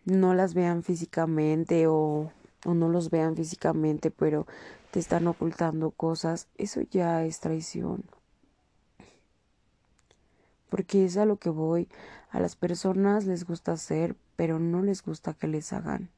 no 0.04 0.34
las 0.34 0.54
vean 0.54 0.82
físicamente 0.82 1.86
o, 1.86 2.32
o 2.64 2.74
no 2.74 2.88
los 2.88 3.10
vean 3.10 3.36
físicamente 3.36 4.10
pero 4.10 4.46
te 4.90 5.00
están 5.00 5.26
ocultando 5.26 5.90
cosas 5.90 6.48
eso 6.56 6.80
ya 6.82 7.24
es 7.24 7.40
traición 7.40 8.04
porque 10.68 11.04
es 11.04 11.16
a 11.16 11.24
lo 11.24 11.36
que 11.36 11.50
voy. 11.50 11.88
A 12.30 12.40
las 12.40 12.56
personas 12.56 13.24
les 13.26 13.44
gusta 13.44 13.72
hacer, 13.72 14.16
pero 14.36 14.58
no 14.58 14.82
les 14.82 15.02
gusta 15.02 15.34
que 15.34 15.48
les 15.48 15.72
hagan. 15.72 16.10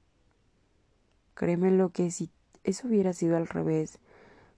Créeme 1.35 1.71
lo 1.71 1.91
que 1.91 2.11
si 2.11 2.31
eso 2.65 2.89
hubiera 2.89 3.13
sido 3.13 3.37
al 3.37 3.47
revés, 3.47 3.99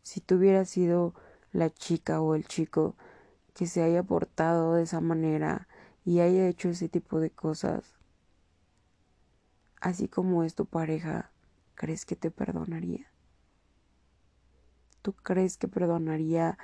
si 0.03 0.21
tú 0.21 0.37
hubieras 0.37 0.69
sido 0.69 1.15
la 1.53 1.71
chica 1.71 2.21
o 2.21 2.35
el 2.35 2.47
chico 2.47 2.97
que 3.55 3.67
se 3.67 3.83
haya 3.83 4.03
portado 4.03 4.75
de 4.75 4.83
esa 4.83 5.01
manera 5.01 5.69
y 6.05 6.21
haya 6.21 6.49
hecho 6.49 6.71
ese 6.71 6.89
tipo 6.89 7.21
de 7.21 7.31
cosas, 7.31 7.95
así 9.81 10.09
como 10.09 10.43
es 10.43 10.55
tu 10.55 10.67
pareja, 10.67 11.31
¿crees 11.75 12.05
que 12.07 12.17
te 12.17 12.31
perdonaría? 12.31 13.07
¿Tú 15.03 15.13
crees 15.13 15.57
que 15.57 15.69
perdonaría 15.69 16.59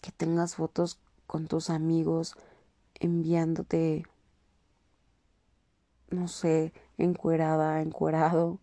que 0.00 0.12
tengas 0.12 0.56
fotos 0.56 0.98
con 1.26 1.46
tus 1.46 1.70
amigos 1.70 2.36
enviándote, 2.94 4.04
no 6.10 6.28
sé, 6.28 6.72
encuerada, 6.98 7.80
encuerado, 7.82 8.60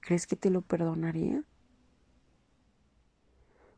¿crees 0.00 0.26
que 0.26 0.36
te 0.36 0.50
lo 0.50 0.62
perdonaría? 0.62 1.44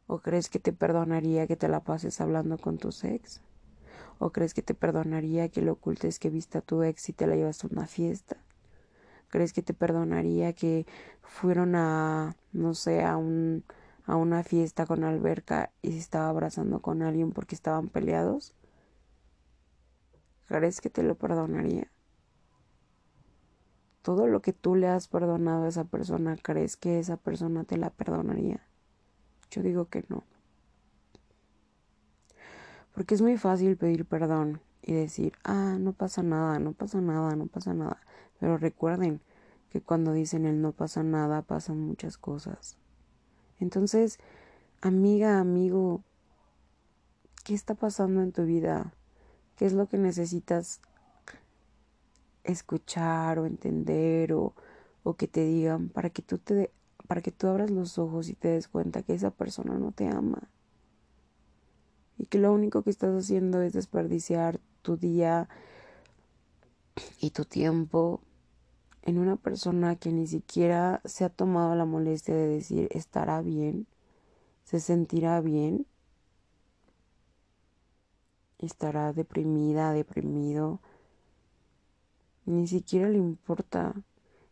¿O 0.06 0.18
crees 0.18 0.48
que 0.48 0.58
te 0.58 0.72
perdonaría 0.72 1.46
que 1.46 1.56
te 1.56 1.68
la 1.68 1.80
pases 1.84 2.20
hablando 2.20 2.58
con 2.58 2.78
tu 2.78 2.90
ex? 3.02 3.40
¿O 4.18 4.30
crees 4.32 4.54
que 4.54 4.62
te 4.62 4.74
perdonaría 4.74 5.48
que 5.48 5.62
le 5.62 5.70
ocultes 5.70 6.18
que 6.18 6.30
viste 6.30 6.58
a 6.58 6.62
tu 6.62 6.82
ex 6.82 7.08
y 7.08 7.12
te 7.12 7.26
la 7.26 7.36
llevas 7.36 7.64
a 7.64 7.68
una 7.68 7.86
fiesta? 7.86 8.36
¿Crees 9.28 9.52
que 9.52 9.62
te 9.62 9.74
perdonaría 9.74 10.52
que 10.54 10.86
fueron 11.22 11.74
a, 11.76 12.36
no 12.52 12.74
sé, 12.74 13.02
a 13.04 13.16
un 13.16 13.64
a 14.06 14.16
una 14.16 14.42
fiesta 14.42 14.86
con 14.86 15.04
alberca 15.04 15.72
y 15.82 15.92
se 15.92 15.98
estaba 15.98 16.28
abrazando 16.28 16.82
con 16.82 17.02
alguien 17.02 17.32
porque 17.32 17.54
estaban 17.54 17.88
peleados? 17.88 18.54
¿Crees 20.46 20.80
que 20.80 20.90
te 20.90 21.02
lo 21.02 21.16
perdonaría? 21.16 21.91
Todo 24.02 24.26
lo 24.26 24.42
que 24.42 24.52
tú 24.52 24.75
le 24.75 24.88
has 24.88 25.09
perdonado 25.09 25.64
a 25.64 25.68
esa 25.68 25.85
persona, 25.85 26.37
¿crees 26.37 26.76
que 26.76 26.99
esa 26.99 27.16
persona 27.16 27.64
te 27.64 27.76
la 27.76 27.90
perdonaría? 27.90 28.61
Yo 29.50 29.62
digo 29.62 29.87
que 29.87 30.04
no. 30.09 30.25
Porque 32.94 33.14
es 33.14 33.23
muy 33.23 33.38
fácil 33.38 33.76
pedir 33.76 34.04
perdón 34.04 34.61
y 34.82 34.92
decir, 34.92 35.32
ah, 35.44 35.76
no 35.78 35.92
pasa 35.92 36.23
nada, 36.23 36.59
no 36.59 36.73
pasa 36.73 37.00
nada, 37.00 37.37
no 37.37 37.47
pasa 37.47 37.73
nada. 37.75 37.99
Pero 38.40 38.59
recuerden 38.59 39.21
que 39.71 39.80
cuando 39.80 40.12
dicen 40.12 40.44
el 40.44 40.61
no 40.61 40.73
pasa 40.73 41.02
nada, 41.02 41.42
pasan 41.42 41.78
muchas 41.78 42.18
cosas. 42.18 42.76
Entonces, 43.61 44.18
amiga, 44.80 45.38
amigo, 45.38 46.02
¿qué 47.44 47.54
está 47.54 47.75
pasando 47.75 48.21
en 48.21 48.32
tu 48.32 48.44
vida? 48.44 48.92
¿Qué 49.56 49.64
es 49.64 49.73
lo 49.73 49.87
que 49.87 49.97
necesitas 49.97 50.80
escuchar 52.44 53.38
o 53.38 53.46
entender 53.46 54.32
o, 54.32 54.54
o 55.02 55.14
que 55.14 55.28
te 55.28 55.44
digan 55.44 55.88
para 55.88 56.11
que 56.11 56.22
tú 56.22 56.38
te 56.38 56.70
para 57.06 57.20
que 57.20 57.32
tú 57.32 57.49
abras 57.49 57.70
los 57.70 57.99
ojos 57.99 58.28
y 58.28 58.34
te 58.34 58.49
des 58.49 58.68
cuenta 58.68 59.02
que 59.02 59.14
esa 59.14 59.30
persona 59.30 59.76
no 59.76 59.92
te 59.92 60.08
ama. 60.08 60.49
Y 62.16 62.26
que 62.26 62.38
lo 62.38 62.52
único 62.52 62.82
que 62.82 62.90
estás 62.90 63.14
haciendo 63.14 63.61
es 63.61 63.72
desperdiciar 63.72 64.61
tu 64.82 64.96
día 64.96 65.49
y 67.20 67.30
tu 67.30 67.44
tiempo 67.44 68.20
en 69.02 69.18
una 69.18 69.37
persona 69.37 69.96
que 69.96 70.12
ni 70.12 70.26
siquiera 70.26 71.00
se 71.04 71.25
ha 71.25 71.28
tomado 71.28 71.75
la 71.75 71.84
molestia 71.84 72.34
de 72.34 72.46
decir 72.46 72.88
estará 72.92 73.42
bien, 73.42 73.87
se 74.64 74.80
sentirá 74.80 75.40
bien, 75.40 75.87
estará 78.58 79.12
deprimida, 79.12 79.92
deprimido, 79.92 80.80
ni 82.44 82.66
siquiera 82.66 83.08
le 83.08 83.18
importa 83.18 83.94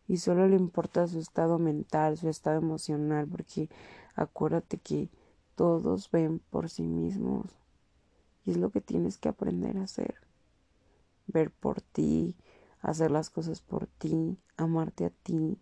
y 0.07 0.17
solo 0.17 0.47
le 0.47 0.55
importa 0.55 1.07
su 1.07 1.19
estado 1.19 1.59
mental, 1.59 2.17
su 2.17 2.29
estado 2.29 2.57
emocional, 2.57 3.27
porque 3.27 3.69
acuérdate 4.15 4.77
que 4.77 5.09
todos 5.55 6.09
ven 6.11 6.39
por 6.49 6.69
sí 6.69 6.83
mismos 6.83 7.45
y 8.45 8.51
es 8.51 8.57
lo 8.57 8.71
que 8.71 8.81
tienes 8.81 9.17
que 9.17 9.29
aprender 9.29 9.77
a 9.77 9.83
hacer, 9.83 10.15
ver 11.27 11.51
por 11.51 11.81
ti, 11.81 12.35
hacer 12.81 13.11
las 13.11 13.29
cosas 13.29 13.61
por 13.61 13.87
ti, 13.87 14.37
amarte 14.57 15.05
a 15.05 15.09
ti. 15.11 15.59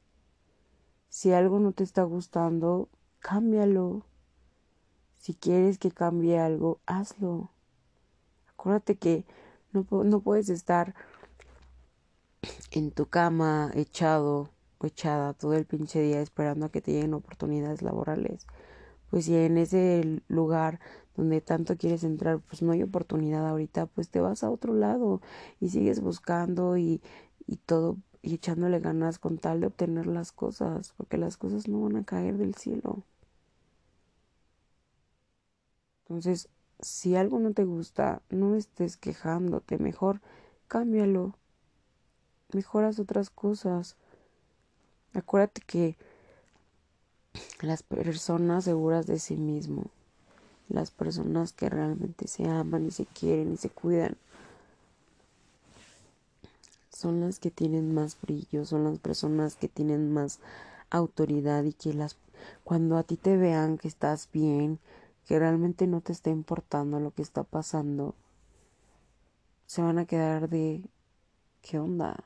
Si 1.09 1.33
algo 1.33 1.59
no 1.59 1.71
te 1.74 1.83
está 1.83 2.03
gustando, 2.03 2.89
cámbialo. 3.19 4.05
Si 5.17 5.33
quieres 5.33 5.77
que 5.77 5.91
cambie 5.91 6.39
algo, 6.39 6.79
hazlo. 6.86 7.51
Acuérdate 8.53 8.95
que 8.95 9.25
no, 9.74 9.86
no 10.03 10.21
puedes 10.21 10.50
estar 10.50 10.95
en 12.71 12.91
tu 12.91 13.07
cama 13.07 13.71
echado 13.75 14.49
o 14.79 14.85
echada 14.88 15.33
todo 15.33 15.53
el 15.53 15.65
pinche 15.65 16.01
día 16.01 16.21
esperando 16.21 16.65
a 16.65 16.69
que 16.71 16.81
te 16.81 16.91
lleguen 16.91 17.13
oportunidades 17.13 17.81
laborales. 17.81 18.47
Pues 19.09 19.25
si 19.25 19.35
en 19.35 19.57
ese 19.57 20.21
lugar 20.27 20.79
donde 21.17 21.41
tanto 21.41 21.77
quieres 21.77 22.03
entrar, 22.03 22.39
pues 22.41 22.61
no 22.61 22.71
hay 22.71 22.83
oportunidad 22.83 23.47
ahorita, 23.47 23.88
pues 23.88 24.09
te 24.09 24.21
vas 24.21 24.43
a 24.43 24.51
otro 24.51 24.73
lado 24.73 25.21
y 25.59 25.69
sigues 25.69 26.01
buscando 26.01 26.77
y, 26.77 27.01
y 27.47 27.57
todo 27.57 27.97
y 28.21 28.35
echándole 28.35 28.79
ganas 28.79 29.19
con 29.19 29.38
tal 29.38 29.61
de 29.61 29.67
obtener 29.67 30.07
las 30.07 30.31
cosas, 30.33 30.93
porque 30.97 31.17
las 31.17 31.38
cosas 31.38 31.67
no 31.67 31.81
van 31.81 31.97
a 31.97 32.03
caer 32.05 32.38
del 32.38 32.55
cielo. 32.55 33.03
Entonces, 36.03 36.49
si 36.81 37.15
algo 37.15 37.39
no 37.39 37.53
te 37.53 37.63
gusta, 37.63 38.21
no 38.29 38.55
estés 38.55 38.97
quejándote, 38.97 39.77
mejor 39.77 40.21
cámbialo, 40.67 41.35
mejoras 42.53 43.00
otras 43.00 43.29
cosas. 43.29 43.96
Acuérdate 45.13 45.62
que 45.62 45.98
las 47.62 47.84
personas 47.84 48.65
seguras 48.65 49.08
de 49.08 49.20
sí 49.20 49.36
mismo, 49.36 49.86
las 50.68 50.91
personas 50.91 51.53
que 51.53 51.70
realmente 51.70 52.27
se 52.27 52.48
aman 52.48 52.88
y 52.88 52.91
se 52.91 53.06
quieren 53.06 53.53
y 53.53 53.58
se 53.58 53.70
cuidan, 53.70 54.18
son 56.91 57.22
las 57.22 57.39
que 57.39 57.51
tienen 57.51 57.94
más 57.94 58.18
brillo, 58.22 58.65
son 58.65 58.84
las 58.84 59.00
personas 59.00 59.56
que 59.56 59.68
tienen 59.68 60.12
más 60.12 60.39
autoridad 60.89 61.63
y 61.63 61.74
que 61.74 61.94
las 61.94 62.18
cuando 62.63 62.98
a 62.98 63.03
ti 63.03 63.18
te 63.18 63.36
vean 63.38 63.77
que 63.77 63.88
estás 63.88 64.29
bien, 64.32 64.79
que 65.25 65.39
realmente 65.39 65.88
no 65.88 66.01
te 66.01 66.12
está 66.12 66.29
importando 66.29 67.00
lo 67.00 67.12
que 67.12 67.22
está 67.22 67.44
pasando, 67.44 68.15
se 69.65 69.82
van 69.82 70.00
a 70.00 70.06
quedar 70.06 70.50
de 70.50 70.82
¿qué 71.62 71.79
onda? 71.79 72.24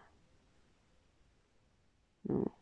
No. 2.23 2.55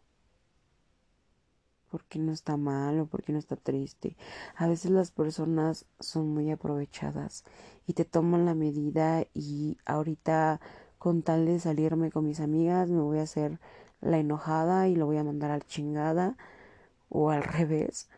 Porque 1.89 2.20
no 2.20 2.32
está 2.32 2.56
mal 2.58 3.00
o 3.01 3.06
porque 3.06 3.34
no 3.34 3.39
está 3.39 3.56
triste. 3.58 4.15
A 4.56 4.68
veces 4.68 4.91
las 4.91 5.12
personas 5.12 5.86
son 6.00 6.30
muy 6.30 6.50
aprovechadas 6.51 7.44
y 7.86 7.94
te 7.94 8.06
toman 8.06 8.46
la 8.46 8.56
medida 8.56 9.25
y 9.34 9.77
ahorita 9.86 10.62
con 10.98 11.24
tal 11.24 11.46
de 11.48 11.60
salirme 11.60 12.12
con 12.12 12.25
mis 12.27 12.39
amigas, 12.39 12.89
me 12.89 13.01
voy 13.01 13.20
a 13.20 13.24
hacer 13.24 13.60
la 14.01 14.20
enojada 14.20 14.88
y 14.88 14.96
lo 14.96 15.08
voy 15.08 15.18
a 15.18 15.24
mandar 15.24 15.51
a 15.51 15.58
la 15.58 15.65
chingada 15.65 16.38
o 17.10 17.32
al 17.32 17.44
revés. 17.44 18.10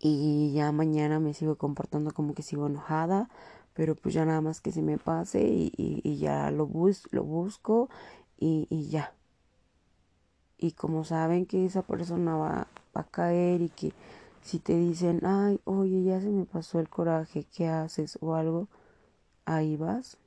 Y 0.00 0.52
ya 0.54 0.72
mañana 0.72 1.20
me 1.20 1.34
sigo 1.34 1.56
comportando 1.56 2.12
como 2.12 2.34
que 2.34 2.42
sigo 2.42 2.66
enojada, 2.66 3.28
pero 3.74 3.94
pues 3.94 4.14
ya 4.14 4.24
nada 4.24 4.40
más 4.40 4.60
que 4.60 4.72
se 4.72 4.82
me 4.82 4.98
pase 4.98 5.42
y, 5.42 5.72
y, 5.76 6.16
ya 6.18 6.50
lo, 6.50 6.66
bus 6.66 7.06
lo 7.12 7.22
busco 7.24 7.88
y, 8.38 8.66
y, 8.70 8.88
ya. 8.88 9.14
Y 10.60 10.72
como 10.72 11.02
saben 11.04 11.44
que 11.46 11.66
esa 11.66 11.82
persona 11.82 12.36
va, 12.36 12.68
a 12.94 13.04
caer 13.04 13.62
y 13.62 13.68
que 13.70 13.92
si 14.42 14.60
te 14.60 14.76
dicen, 14.76 15.22
ay, 15.24 15.60
oye, 15.64 16.04
ya 16.04 16.20
se 16.20 16.28
me 16.30 16.44
pasó 16.44 16.78
el 16.80 16.88
coraje, 16.88 17.46
¿qué 17.52 17.68
haces? 17.68 18.18
o 18.20 18.34
algo, 18.34 18.68
ahí 19.46 19.76
vas. 19.76 20.18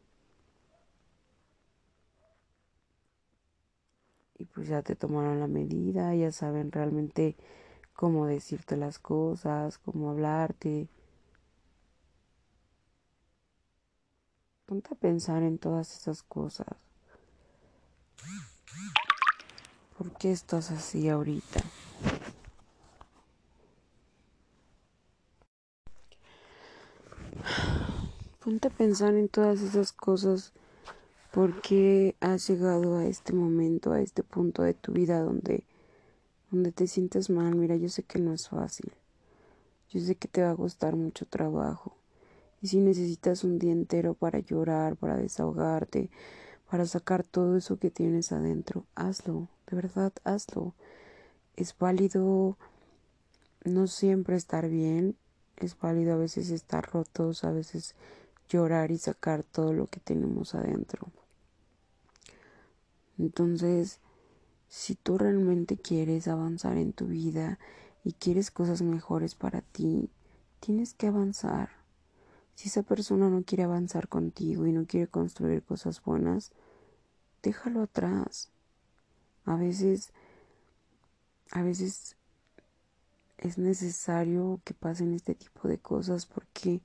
y 4.38 4.46
pues 4.46 4.68
ya 4.68 4.82
te 4.82 4.96
tomaron 4.96 5.40
la 5.40 5.48
medida, 5.48 6.14
ya 6.16 6.32
saben 6.32 6.72
realmente 6.72 7.38
cómo 7.94 8.26
decirte 8.28 8.78
las 8.78 9.00
cosas, 9.00 9.78
cómo 9.78 10.10
hablarte. 10.10 10.90
Ponte 14.66 14.90
a 14.94 14.96
pensar 14.98 15.44
en 15.44 15.58
todas 15.58 15.96
esas 15.98 16.24
cosas. 16.24 16.68
¿Por 20.04 20.12
qué 20.18 20.34
estás 20.34 20.70
así 20.70 21.08
ahorita? 21.08 21.62
Ponte 28.44 28.68
a 28.68 28.72
pensar 28.72 29.14
en 29.14 29.30
todas 29.30 29.62
esas 29.62 29.94
cosas 29.94 30.52
¿Por 31.32 31.62
qué 31.62 32.18
has 32.20 32.50
llegado 32.50 32.98
a 32.98 33.06
este 33.06 33.32
momento, 33.32 33.94
a 33.94 34.02
este 34.02 34.24
punto 34.24 34.62
de 34.62 34.74
tu 34.74 34.92
vida 34.92 35.22
donde, 35.22 35.64
donde 36.52 36.74
te 36.74 36.86
sientes 36.88 37.30
mal? 37.30 37.56
Mira, 37.56 37.78
yo 37.78 37.88
sé 37.88 38.04
que 38.04 38.20
no 38.20 38.34
es 38.34 38.50
fácil. 38.50 38.92
Yo 39.90 40.02
sé 40.02 40.16
que 40.16 40.28
te 40.28 40.44
va 40.44 40.52
a 40.52 40.56
costar 40.58 40.98
mucho 40.98 41.26
trabajo. 41.26 41.96
Y 42.62 42.68
si 42.68 42.82
necesitas 42.82 43.46
un 43.46 43.58
día 43.58 43.72
entero 43.72 44.16
para 44.16 44.40
llorar, 44.40 44.98
para 44.98 45.16
desahogarte, 45.16 46.12
para 46.70 46.86
sacar 46.86 47.24
todo 47.24 47.58
eso 47.58 47.78
que 47.78 47.92
tienes 47.92 48.32
adentro, 48.32 48.86
hazlo, 48.96 49.48
de 49.68 49.76
verdad, 49.76 50.14
hazlo. 50.24 50.74
Es 51.56 51.78
válido 51.78 52.58
no 53.64 53.88
siempre 53.88 54.36
estar 54.36 54.70
bien, 54.70 55.16
es 55.58 55.78
válido 55.78 56.14
a 56.14 56.18
veces 56.18 56.50
estar 56.50 56.90
rotos, 56.92 57.44
a 57.44 57.52
veces 57.52 57.96
llorar 58.50 58.92
y 58.92 58.98
sacar 58.98 59.44
todo 59.44 59.74
lo 59.74 59.88
que 59.88 60.00
tenemos 60.00 60.56
adentro. 60.56 61.08
Entonces, 63.18 64.00
si 64.68 64.96
tú 64.96 65.18
realmente 65.18 65.78
quieres 65.78 66.28
avanzar 66.28 66.78
en 66.78 66.94
tu 66.94 67.06
vida 67.06 67.60
y 68.04 68.14
quieres 68.14 68.52
cosas 68.52 68.82
mejores 68.82 69.36
para 69.36 69.62
ti, 69.62 70.10
tienes 70.60 70.94
que 70.94 71.08
avanzar. 71.08 71.83
Si 72.56 72.70
esa 72.70 72.84
persona 72.84 73.30
no 73.30 73.44
quiere 73.44 73.64
avanzar 73.64 74.08
contigo 74.08 74.66
y 74.68 74.72
no 74.72 74.86
quiere 74.86 75.08
construir 75.08 75.64
cosas 75.64 76.02
buenas, 76.04 76.52
déjalo 77.42 77.82
atrás. 77.82 78.52
A 79.46 79.56
veces, 79.56 80.14
a 81.52 81.64
veces 81.64 82.16
es 83.38 83.58
necesario 83.58 84.62
que 84.64 84.74
pasen 84.74 85.14
este 85.14 85.36
tipo 85.36 85.68
de 85.68 85.80
cosas 85.80 86.26
porque 86.26 86.82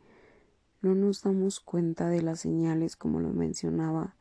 no 0.81 0.94
nos 0.94 1.22
damos 1.22 1.61
cuenta 1.61 2.09
de 2.09 2.22
las 2.22 2.40
señales 2.40 2.96
como 2.96 3.20
lo 3.20 3.31
mencionaba 3.31 4.16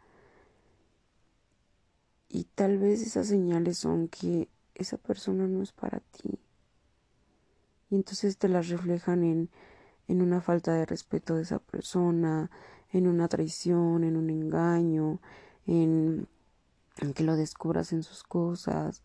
y 2.30 2.44
tal 2.44 2.78
vez 2.78 3.02
esas 3.02 3.28
señales 3.28 3.78
son 3.78 4.10
que 4.10 4.50
esa 4.76 4.98
persona 4.98 5.48
no 5.48 5.64
es 5.64 5.72
para 5.72 6.00
ti. 6.00 6.40
Y 7.90 7.96
entonces 7.96 8.38
te 8.38 8.50
las 8.50 8.68
reflejan 8.68 9.24
en, 9.24 9.50
en 10.08 10.22
una 10.22 10.42
falta 10.42 10.74
de 10.74 10.86
respeto 10.86 11.36
de 11.36 11.44
esa 11.44 11.60
persona, 11.60 12.50
en 12.92 13.08
una 13.08 13.28
traición, 13.28 14.04
en 14.04 14.16
un 14.16 14.30
engaño, 14.30 15.20
en, 15.66 16.28
que 17.16 17.24
lo 17.24 17.36
descubras 17.36 17.94
en 17.94 18.04
sus 18.04 18.24
cosas, 18.24 19.04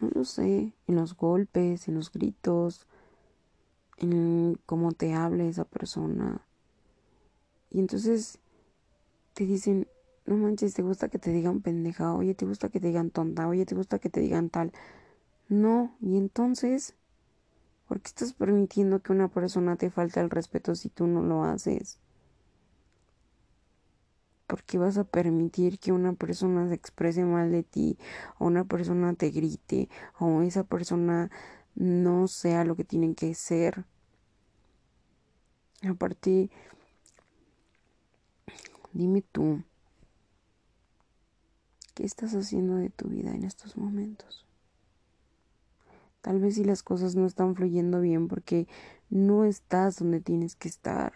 no 0.00 0.10
lo 0.14 0.24
sé, 0.24 0.72
en 0.86 0.94
los 0.94 1.16
golpes, 1.16 1.88
en 1.88 1.94
los 1.94 2.12
gritos, 2.12 2.86
en 3.98 4.58
cómo 4.66 4.92
te 4.92 5.14
hable 5.14 5.48
esa 5.48 5.64
persona. 5.64 6.46
Y 7.70 7.80
entonces 7.80 8.38
te 9.34 9.44
dicen, 9.44 9.86
no 10.26 10.36
manches, 10.36 10.74
te 10.74 10.82
gusta 10.82 11.08
que 11.08 11.18
te 11.18 11.30
digan 11.30 11.60
pendeja, 11.60 12.14
oye, 12.14 12.34
te 12.34 12.46
gusta 12.46 12.68
que 12.68 12.80
te 12.80 12.88
digan 12.88 13.10
tonta, 13.10 13.48
oye, 13.48 13.66
te 13.66 13.74
gusta 13.74 13.98
que 13.98 14.10
te 14.10 14.20
digan 14.20 14.48
tal. 14.48 14.72
No, 15.48 15.96
y 16.00 16.16
entonces, 16.16 16.94
¿por 17.90 18.00
qué 18.00 18.06
estás 18.06 18.34
permitiendo 18.34 19.02
que 19.02 19.10
una 19.10 19.26
persona 19.26 19.74
te 19.74 19.90
falte 19.90 20.20
el 20.20 20.30
respeto 20.30 20.76
si 20.76 20.90
tú 20.90 21.08
no 21.08 21.22
lo 21.22 21.42
haces? 21.42 21.98
¿Por 24.46 24.62
qué 24.62 24.78
vas 24.78 24.96
a 24.96 25.02
permitir 25.02 25.80
que 25.80 25.90
una 25.90 26.12
persona 26.12 26.68
se 26.68 26.74
exprese 26.74 27.24
mal 27.24 27.50
de 27.50 27.64
ti, 27.64 27.98
o 28.38 28.46
una 28.46 28.62
persona 28.62 29.12
te 29.14 29.30
grite, 29.30 29.88
o 30.20 30.42
esa 30.42 30.62
persona 30.62 31.32
no 31.74 32.28
sea 32.28 32.62
lo 32.62 32.76
que 32.76 32.84
tiene 32.84 33.12
que 33.16 33.34
ser? 33.34 33.84
Aparte, 35.82 36.48
dime 38.92 39.22
tú, 39.32 39.64
¿Qué 41.96 42.04
estás 42.04 42.36
haciendo 42.36 42.76
de 42.76 42.90
tu 42.90 43.08
vida 43.08 43.34
en 43.34 43.42
estos 43.42 43.76
momentos? 43.76 44.46
Tal 46.20 46.38
vez 46.38 46.56
si 46.56 46.64
las 46.64 46.82
cosas 46.82 47.14
no 47.16 47.26
están 47.26 47.54
fluyendo 47.54 48.00
bien 48.00 48.28
porque 48.28 48.66
no 49.08 49.44
estás 49.44 49.98
donde 49.98 50.20
tienes 50.20 50.54
que 50.54 50.68
estar. 50.68 51.14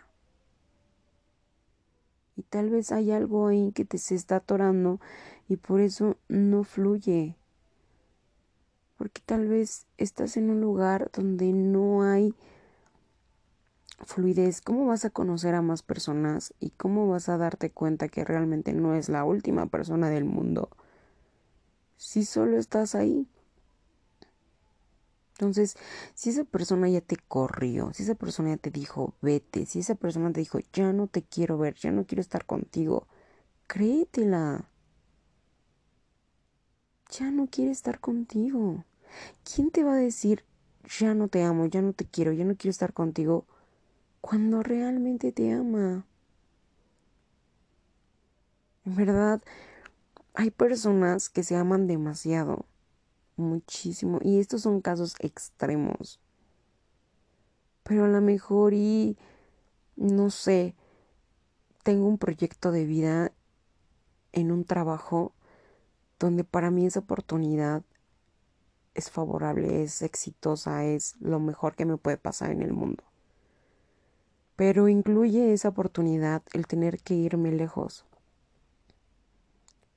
Y 2.37 2.43
tal 2.43 2.71
vez 2.71 2.91
hay 2.91 3.13
algo 3.13 3.47
ahí 3.47 3.73
que 3.73 3.85
te 3.85 3.99
se 3.99 4.15
está 4.15 4.37
atorando 4.37 5.01
y 5.49 5.57
por 5.57 5.81
eso 5.81 6.17
no 6.29 6.65
fluye. 6.65 7.37
Porque 8.97 9.21
tal 9.25 9.47
vez 9.47 9.87
estás 9.99 10.37
en 10.37 10.51
un 10.51 10.61
lugar 10.61 11.11
donde 11.13 11.53
no 11.53 12.03
hay 12.03 12.35
fluidez, 14.05 14.61
¿cómo 14.61 14.87
vas 14.87 15.05
a 15.05 15.11
conocer 15.11 15.55
a 15.55 15.63
más 15.63 15.83
personas 15.83 16.55
y 16.61 16.71
cómo 16.71 17.09
vas 17.09 17.29
a 17.29 17.39
darte 17.39 17.71
cuenta 17.71 18.09
que 18.09 18.25
realmente 18.25 18.73
no 18.73 18.95
es 18.95 19.09
la 19.09 19.25
última 19.25 19.67
persona 19.67 20.09
del 20.09 20.25
mundo 20.25 20.71
si 21.97 22.25
solo 22.25 22.59
estás 22.59 22.95
ahí? 22.95 23.27
Entonces, 25.35 25.77
si 26.15 26.31
esa 26.31 26.45
persona 26.45 26.89
ya 26.89 27.01
te 27.01 27.17
corrió, 27.17 27.93
si 27.93 28.05
esa 28.05 28.15
persona 28.15 28.51
ya 28.51 28.57
te 28.59 28.71
dijo, 28.71 29.15
vete, 29.23 29.67
si 29.67 29.81
esa 29.81 29.97
persona 29.97 30.33
te 30.33 30.41
dijo, 30.41 30.59
ya 30.73 30.93
no 30.93 31.09
te 31.09 31.23
quiero 31.23 31.59
ver, 31.59 31.75
ya 31.75 31.91
no 31.93 32.07
quiero 32.07 32.21
estar 32.23 32.47
contigo, 32.47 33.09
créetela. 33.67 34.69
ya 37.11 37.31
no 37.31 37.47
quiere 37.47 37.71
estar 37.71 38.01
contigo. 38.01 38.85
¿Quién 39.45 39.71
te 39.71 39.85
va 39.85 39.95
a 39.95 39.97
decir, 39.97 40.45
ya 41.01 41.15
no 41.15 41.29
te 41.29 41.43
amo, 41.43 41.67
ya 41.67 41.83
no 41.83 41.93
te 41.93 42.05
quiero, 42.07 42.33
ya 42.33 42.45
no 42.45 42.57
quiero 42.57 42.71
estar 42.71 42.93
contigo, 42.93 43.47
cuando 44.21 44.63
realmente 44.63 45.33
te 45.33 45.53
ama? 45.53 46.07
En 48.85 48.97
verdad, 48.97 49.43
hay 50.35 50.51
personas 50.51 51.29
que 51.31 51.43
se 51.45 51.57
aman 51.57 51.87
demasiado, 51.87 52.67
muchísimo, 53.37 54.19
y 54.23 54.39
estos 54.39 54.63
son 54.63 54.81
casos 54.81 55.15
extremos. 55.21 56.21
Pero 57.83 58.05
a 58.05 58.09
lo 58.09 58.21
mejor 58.21 58.75
y, 58.75 59.17
no 59.97 60.31
sé, 60.31 60.75
tengo 61.83 62.07
un 62.07 62.19
proyecto 62.19 62.73
de 62.73 62.87
vida 62.87 63.33
en 64.33 64.51
un 64.51 64.65
trabajo 64.65 65.33
donde 66.19 66.45
para 66.45 66.71
mí 66.71 66.87
esa 66.87 67.01
oportunidad 67.01 67.83
es 68.95 69.11
favorable, 69.11 69.83
es 69.83 70.03
exitosa, 70.03 70.85
es 70.85 71.17
lo 71.21 71.41
mejor 71.41 71.75
que 71.75 71.85
me 71.85 71.97
puede 71.97 72.17
pasar 72.17 72.51
en 72.51 72.63
el 72.63 72.73
mundo. 72.73 73.05
Pero 74.57 74.89
incluye 74.89 75.53
esa 75.53 75.69
oportunidad 75.69 76.43
el 76.53 76.67
tener 76.67 77.01
que 77.01 77.15
irme 77.15 77.51
lejos. 77.51 78.05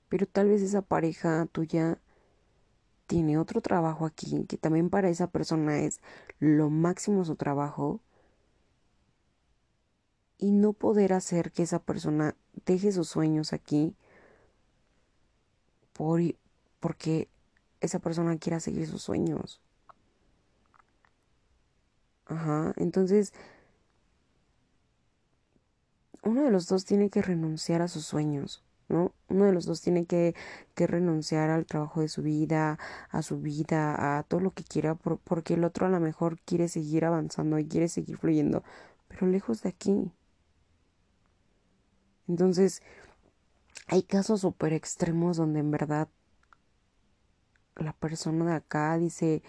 Pero 0.09 0.25
tal 0.25 0.49
vez 0.49 0.61
esa 0.61 0.81
pareja 0.81 1.45
tuya 1.51 1.99
tiene 3.07 3.37
otro 3.37 3.61
trabajo 3.61 4.05
aquí, 4.05 4.45
que 4.45 4.57
también 4.57 4.89
para 4.89 5.09
esa 5.09 5.27
persona 5.27 5.79
es 5.79 6.01
lo 6.39 6.69
máximo 6.69 7.25
su 7.25 7.35
trabajo. 7.35 8.01
Y 10.37 10.51
no 10.51 10.73
poder 10.73 11.13
hacer 11.13 11.51
que 11.51 11.63
esa 11.63 11.79
persona 11.79 12.35
deje 12.65 12.91
sus 12.91 13.09
sueños 13.09 13.53
aquí 13.53 13.95
por, 15.93 16.21
porque 16.79 17.27
esa 17.81 17.99
persona 17.99 18.37
quiera 18.37 18.59
seguir 18.59 18.87
sus 18.87 19.01
sueños. 19.01 19.59
Ajá, 22.25 22.73
entonces 22.75 23.33
uno 26.23 26.43
de 26.43 26.51
los 26.51 26.67
dos 26.67 26.85
tiene 26.85 27.09
que 27.09 27.21
renunciar 27.21 27.81
a 27.81 27.87
sus 27.87 28.05
sueños, 28.05 28.63
¿no? 28.89 29.13
Uno 29.27 29.45
de 29.45 29.53
los 29.53 29.65
dos 29.65 29.81
tiene 29.81 30.05
que, 30.05 30.35
que 30.75 30.87
renunciar 30.87 31.49
al 31.49 31.65
trabajo 31.65 32.01
de 32.01 32.07
su 32.07 32.21
vida, 32.23 32.79
a 33.09 33.21
su 33.21 33.39
vida, 33.39 34.17
a 34.19 34.23
todo 34.23 34.39
lo 34.39 34.51
que 34.51 34.63
quiera, 34.63 34.95
porque 34.95 35.55
el 35.55 35.63
otro 35.63 35.85
a 35.85 35.89
lo 35.89 35.99
mejor 35.99 36.39
quiere 36.41 36.67
seguir 36.69 37.05
avanzando 37.05 37.59
y 37.59 37.67
quiere 37.67 37.89
seguir 37.89 38.17
fluyendo, 38.17 38.63
pero 39.07 39.27
lejos 39.27 39.63
de 39.63 39.69
aquí. 39.69 40.11
Entonces, 42.27 42.81
hay 43.87 44.03
casos 44.03 44.41
súper 44.41 44.73
extremos 44.73 45.37
donde 45.37 45.59
en 45.59 45.71
verdad 45.71 46.09
la 47.75 47.93
persona 47.93 48.45
de 48.45 48.53
acá 48.53 48.97
dice, 48.97 49.43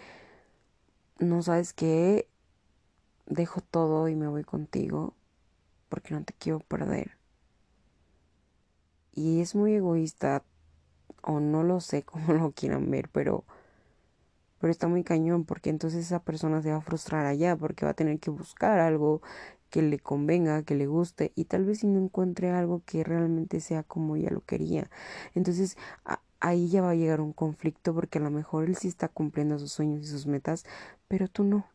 no 1.19 1.41
sabes 1.41 1.73
qué, 1.73 2.29
dejo 3.25 3.61
todo 3.61 4.07
y 4.07 4.15
me 4.15 4.27
voy 4.27 4.43
contigo 4.43 5.13
porque 5.89 6.13
no 6.13 6.23
te 6.23 6.33
quiero 6.33 6.59
perder. 6.59 7.18
Y 9.19 9.41
es 9.41 9.53
muy 9.53 9.73
egoísta, 9.73 10.45
o 11.23 11.41
no 11.41 11.63
lo 11.63 11.81
sé 11.81 12.03
cómo 12.05 12.33
lo 12.33 12.53
quieran 12.53 12.89
ver, 12.89 13.09
pero, 13.09 13.43
pero 14.59 14.71
está 14.71 14.87
muy 14.87 15.03
cañón 15.03 15.43
porque 15.43 15.69
entonces 15.69 16.05
esa 16.05 16.23
persona 16.23 16.61
se 16.61 16.71
va 16.71 16.77
a 16.77 16.81
frustrar 16.81 17.25
allá 17.25 17.57
porque 17.57 17.85
va 17.85 17.91
a 17.91 17.95
tener 17.95 18.19
que 18.19 18.29
buscar 18.29 18.79
algo 18.79 19.21
que 19.69 19.81
le 19.81 19.99
convenga, 19.99 20.63
que 20.63 20.75
le 20.75 20.87
guste 20.87 21.33
y 21.35 21.45
tal 21.45 21.65
vez 21.65 21.79
si 21.79 21.87
no 21.87 21.99
encuentre 21.99 22.51
algo 22.51 22.81
que 22.85 23.03
realmente 23.03 23.59
sea 23.59 23.83
como 23.83 24.15
ella 24.15 24.29
lo 24.31 24.41
quería. 24.45 24.89
Entonces 25.35 25.77
ahí 26.39 26.69
ya 26.69 26.81
va 26.81 26.91
a 26.91 26.95
llegar 26.95 27.19
un 27.21 27.33
conflicto 27.33 27.93
porque 27.93 28.19
a 28.19 28.21
lo 28.21 28.31
mejor 28.31 28.65
él 28.65 28.75
sí 28.77 28.87
está 28.87 29.09
cumpliendo 29.09 29.59
sus 29.59 29.73
sueños 29.73 30.03
y 30.03 30.07
sus 30.07 30.27
metas, 30.27 30.65
pero 31.09 31.27
tú 31.27 31.43
no. 31.43 31.67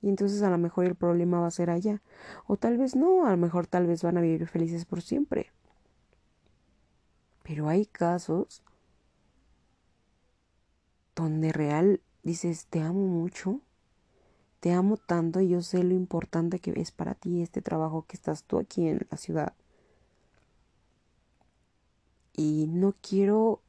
Y 0.00 0.08
entonces 0.08 0.42
a 0.42 0.50
lo 0.50 0.58
mejor 0.58 0.86
el 0.86 0.94
problema 0.94 1.40
va 1.40 1.48
a 1.48 1.50
ser 1.50 1.70
allá. 1.70 2.00
O 2.46 2.56
tal 2.56 2.78
vez 2.78 2.94
no, 2.96 3.26
a 3.26 3.30
lo 3.32 3.36
mejor 3.36 3.66
tal 3.66 3.86
vez 3.86 4.02
van 4.04 4.16
a 4.18 4.20
vivir 4.20 4.46
felices 4.46 4.84
por 4.84 5.02
siempre. 5.02 5.52
Pero 7.46 7.68
hay 7.68 7.86
casos 7.86 8.62
donde 11.14 11.52
real 11.52 12.00
dices, 12.24 12.66
te 12.66 12.80
amo 12.80 13.06
mucho, 13.06 13.60
te 14.60 14.72
amo 14.72 14.96
tanto 14.96 15.40
y 15.40 15.48
yo 15.48 15.62
sé 15.62 15.84
lo 15.84 15.94
importante 15.94 16.58
que 16.58 16.72
es 16.80 16.90
para 16.90 17.14
ti 17.14 17.42
este 17.42 17.62
trabajo 17.62 18.04
que 18.08 18.16
estás 18.16 18.44
tú 18.44 18.58
aquí 18.58 18.88
en 18.88 19.06
la 19.10 19.16
ciudad 19.16 19.54
y 22.36 22.66
no 22.68 22.94
quiero 23.00 23.60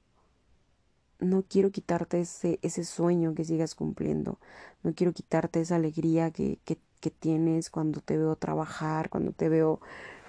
no 1.19 1.43
quiero 1.47 1.71
quitarte 1.71 2.21
ese, 2.21 2.59
ese 2.61 2.83
sueño 2.83 3.33
que 3.33 3.43
sigas 3.43 3.75
cumpliendo, 3.75 4.37
no 4.83 4.93
quiero 4.93 5.13
quitarte 5.13 5.61
esa 5.61 5.75
alegría 5.75 6.31
que, 6.31 6.59
que, 6.65 6.77
que 7.01 7.09
tienes 7.11 7.69
cuando 7.69 8.01
te 8.01 8.17
veo 8.17 8.35
trabajar, 8.35 9.09
cuando 9.09 9.31
te 9.31 9.49
veo 9.49 9.79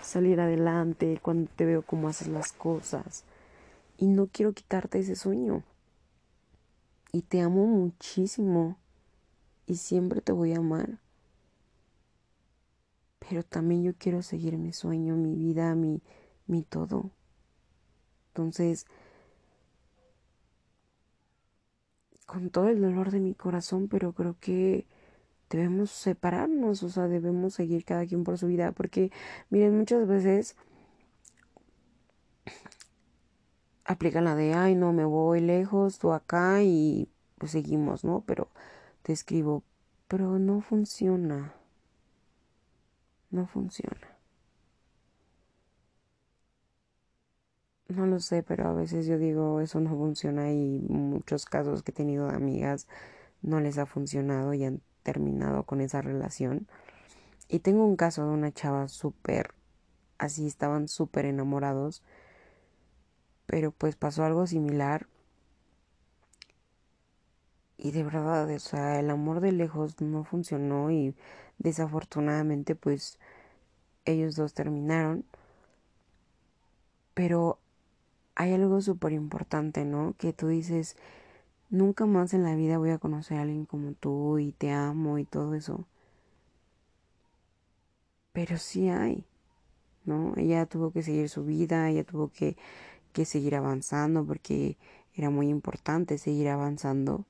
salir 0.03 0.41
adelante, 0.41 1.19
cuando 1.23 1.51
te 1.57 1.67
veo 1.67 1.83
cómo 1.83 2.09
haces 2.09 2.29
las 2.29 2.53
cosas. 2.53 3.25
Y 3.99 4.07
no 4.07 4.29
quiero 4.29 4.55
quitarte 4.55 5.01
ese 5.01 5.17
sueño. 5.17 5.65
Y 7.13 7.23
te 7.23 7.43
amo 7.43 7.67
muchísimo. 7.67 8.79
Y 9.67 9.77
siempre 9.77 10.23
te 10.23 10.33
voy 10.33 10.55
a 10.55 10.59
amar. 10.59 11.01
Pero 13.19 13.43
también 13.43 13.83
yo 13.83 13.93
quiero 13.99 14.23
seguir 14.23 14.57
mi 14.57 14.73
sueño, 14.73 15.17
mi 15.17 15.35
vida, 15.35 15.75
mi, 15.75 16.01
mi 16.47 16.63
todo. 16.63 17.11
Entonces, 18.29 18.87
con 22.25 22.51
todo 22.51 22.69
el 22.69 22.81
dolor 22.81 23.11
de 23.11 23.21
mi 23.21 23.35
corazón, 23.35 23.89
pero 23.89 24.13
creo 24.13 24.37
que 24.39 24.87
debemos 25.51 25.91
separarnos, 25.91 26.83
o 26.83 26.89
sea, 26.91 27.09
debemos 27.09 27.55
seguir 27.55 27.85
cada 27.85 28.07
quien 28.07 28.23
por 28.23 28.39
su 28.39 28.47
vida, 28.47 28.73
porque 28.73 29.11
miren, 29.51 29.77
muchas 29.77 30.07
veces 30.07 30.55
aplican 33.89 34.25
la 34.27 34.37
de, 34.37 34.55
ay, 34.55 34.77
no, 34.77 34.93
me 34.95 35.05
voy 35.07 35.41
lejos, 35.43 35.99
tú 36.01 36.13
acá 36.15 36.63
y 36.63 37.11
pues 37.39 37.53
seguimos, 37.53 38.05
¿no? 38.05 38.23
Pero 38.27 38.51
te 39.03 39.13
escribo, 39.15 39.65
pero 40.09 40.39
no 40.41 40.61
funciona, 40.63 41.55
no 43.31 43.47
funciona. 43.47 44.19
No 47.89 48.07
lo 48.07 48.21
sé, 48.21 48.43
pero 48.43 48.69
a 48.69 48.73
veces 48.75 49.07
yo 49.07 49.19
digo 49.19 49.61
eso 49.61 49.81
no 49.81 49.91
funciona 49.97 50.53
y 50.53 50.79
muchos 50.89 51.47
casos 51.47 51.83
que 51.83 51.91
he 51.93 51.95
tenido 51.95 52.29
de 52.29 52.37
amigas 52.37 52.87
no 53.43 53.61
les 53.61 53.79
ha 53.79 53.87
funcionado 53.87 54.55
y 54.55 54.65
han 54.65 54.83
terminado 55.05 55.65
con 55.65 55.81
esa 55.83 56.03
relación. 56.03 56.69
Y 57.49 57.61
tengo 57.61 57.87
un 57.87 57.97
caso 57.97 58.25
de 58.27 58.31
una 58.33 58.53
chava 58.53 58.89
súper, 58.89 59.55
así 60.19 60.47
estaban 60.47 60.89
súper 60.89 61.27
enamorados, 61.27 62.03
pero 63.49 63.73
pues 63.73 63.97
pasó 63.97 64.25
algo 64.25 64.47
similar. 64.47 65.07
Y 67.79 67.93
de 67.93 68.05
verdad, 68.05 68.51
o 68.51 68.59
sea, 68.59 69.01
el 69.01 69.09
amor 69.09 69.41
de 69.41 69.53
lejos 69.53 70.03
no 70.03 70.23
funcionó 70.23 70.91
y 70.91 71.15
desafortunadamente 71.59 72.75
pues 72.75 73.19
ellos 74.05 74.37
dos 74.37 74.53
terminaron. 74.53 75.25
Pero 77.15 77.59
hay 78.35 78.53
algo 78.53 78.83
súper 78.83 79.13
importante, 79.13 79.87
¿no? 79.87 80.15
Que 80.19 80.35
tú 80.35 80.49
dices, 80.49 80.97
nunca 81.71 82.05
más 82.05 82.35
en 82.35 82.45
la 82.45 82.55
vida 82.55 82.77
voy 82.77 82.91
a 82.91 82.99
conocer 82.99 83.39
a 83.39 83.43
alguien 83.43 83.65
como 83.65 83.93
tú 83.95 84.39
y 84.39 84.53
te 84.53 84.73
amo 84.73 85.19
y 85.19 85.25
todo 85.25 85.55
eso. 85.55 85.87
Pero 88.33 88.59
sí 88.59 88.91
hay, 88.91 89.25
¿no? 90.05 90.35
Ella 90.37 90.67
tuvo 90.67 90.93
que 90.93 91.03
seguir 91.03 91.29
su 91.29 91.45
vida, 91.45 91.89
ella 91.89 92.05
tuvo 92.05 92.31
que, 92.31 92.57
que 93.19 93.25
seguir 93.25 93.57
avanzando 93.57 94.25
porque 94.25 94.79
era 95.13 95.29
muy 95.29 95.49
importante 95.49 96.19
seguir 96.19 96.49
avanzando. 96.51 97.25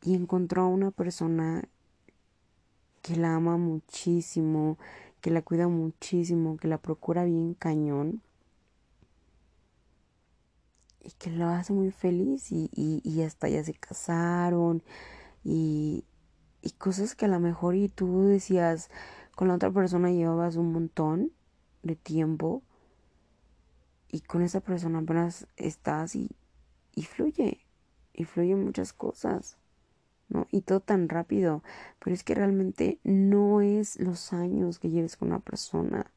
Y 0.00 0.14
encontró 0.14 0.62
a 0.62 0.68
una 0.68 0.90
persona 0.90 1.68
que 3.02 3.16
la 3.16 3.34
ama 3.34 3.58
muchísimo, 3.58 4.78
que 5.20 5.30
la 5.30 5.42
cuida 5.42 5.68
muchísimo, 5.68 6.56
que 6.56 6.68
la 6.68 6.78
procura 6.78 7.24
bien 7.24 7.52
cañón 7.52 8.22
y 11.02 11.10
que 11.10 11.30
lo 11.30 11.48
hace 11.48 11.74
muy 11.74 11.90
feliz 11.90 12.50
y, 12.50 12.70
y, 12.74 13.02
y 13.04 13.22
hasta 13.24 13.50
ya 13.50 13.62
se 13.62 13.74
casaron 13.74 14.82
y, 15.44 16.04
y 16.62 16.70
cosas 16.70 17.14
que 17.14 17.26
a 17.26 17.28
lo 17.28 17.40
mejor 17.40 17.74
y 17.74 17.90
tú 17.90 18.22
decías 18.22 18.88
con 19.34 19.48
la 19.48 19.54
otra 19.54 19.70
persona 19.70 20.10
llevabas 20.10 20.56
un 20.56 20.72
montón 20.72 21.30
de 21.82 21.94
tiempo 21.94 22.62
y 24.14 24.20
con 24.20 24.42
esa 24.42 24.60
persona 24.60 25.00
apenas 25.00 25.48
estás 25.56 26.14
y, 26.14 26.30
y 26.94 27.02
fluye 27.02 27.66
y 28.12 28.22
fluye 28.22 28.54
muchas 28.54 28.92
cosas 28.92 29.56
¿no? 30.28 30.46
Y 30.52 30.60
todo 30.60 30.78
tan 30.78 31.08
rápido, 31.08 31.64
pero 31.98 32.14
es 32.14 32.22
que 32.22 32.36
realmente 32.36 33.00
no 33.02 33.60
es 33.60 33.98
los 33.98 34.32
años 34.32 34.78
que 34.78 34.88
lleves 34.88 35.16
con 35.16 35.28
una 35.28 35.40
persona, 35.40 36.12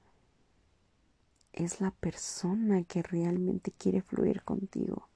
es 1.54 1.82
la 1.82 1.90
persona 1.90 2.84
que 2.84 3.02
realmente 3.02 3.72
quiere 3.72 4.04
fluir 4.04 4.44
contigo. 4.44 5.10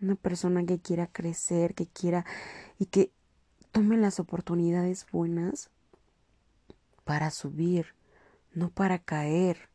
una 0.00 0.16
persona 0.16 0.64
que 0.66 0.80
quiera 0.80 1.06
crecer, 1.06 1.74
que 1.74 1.86
quiera 1.86 2.26
y 2.80 2.86
que 2.86 3.12
tome 3.70 3.96
las 3.96 4.18
oportunidades 4.18 5.06
buenas 5.12 5.70
para 7.04 7.30
subir, 7.30 7.94
no 8.52 8.70
para 8.70 8.98
caer 8.98 9.71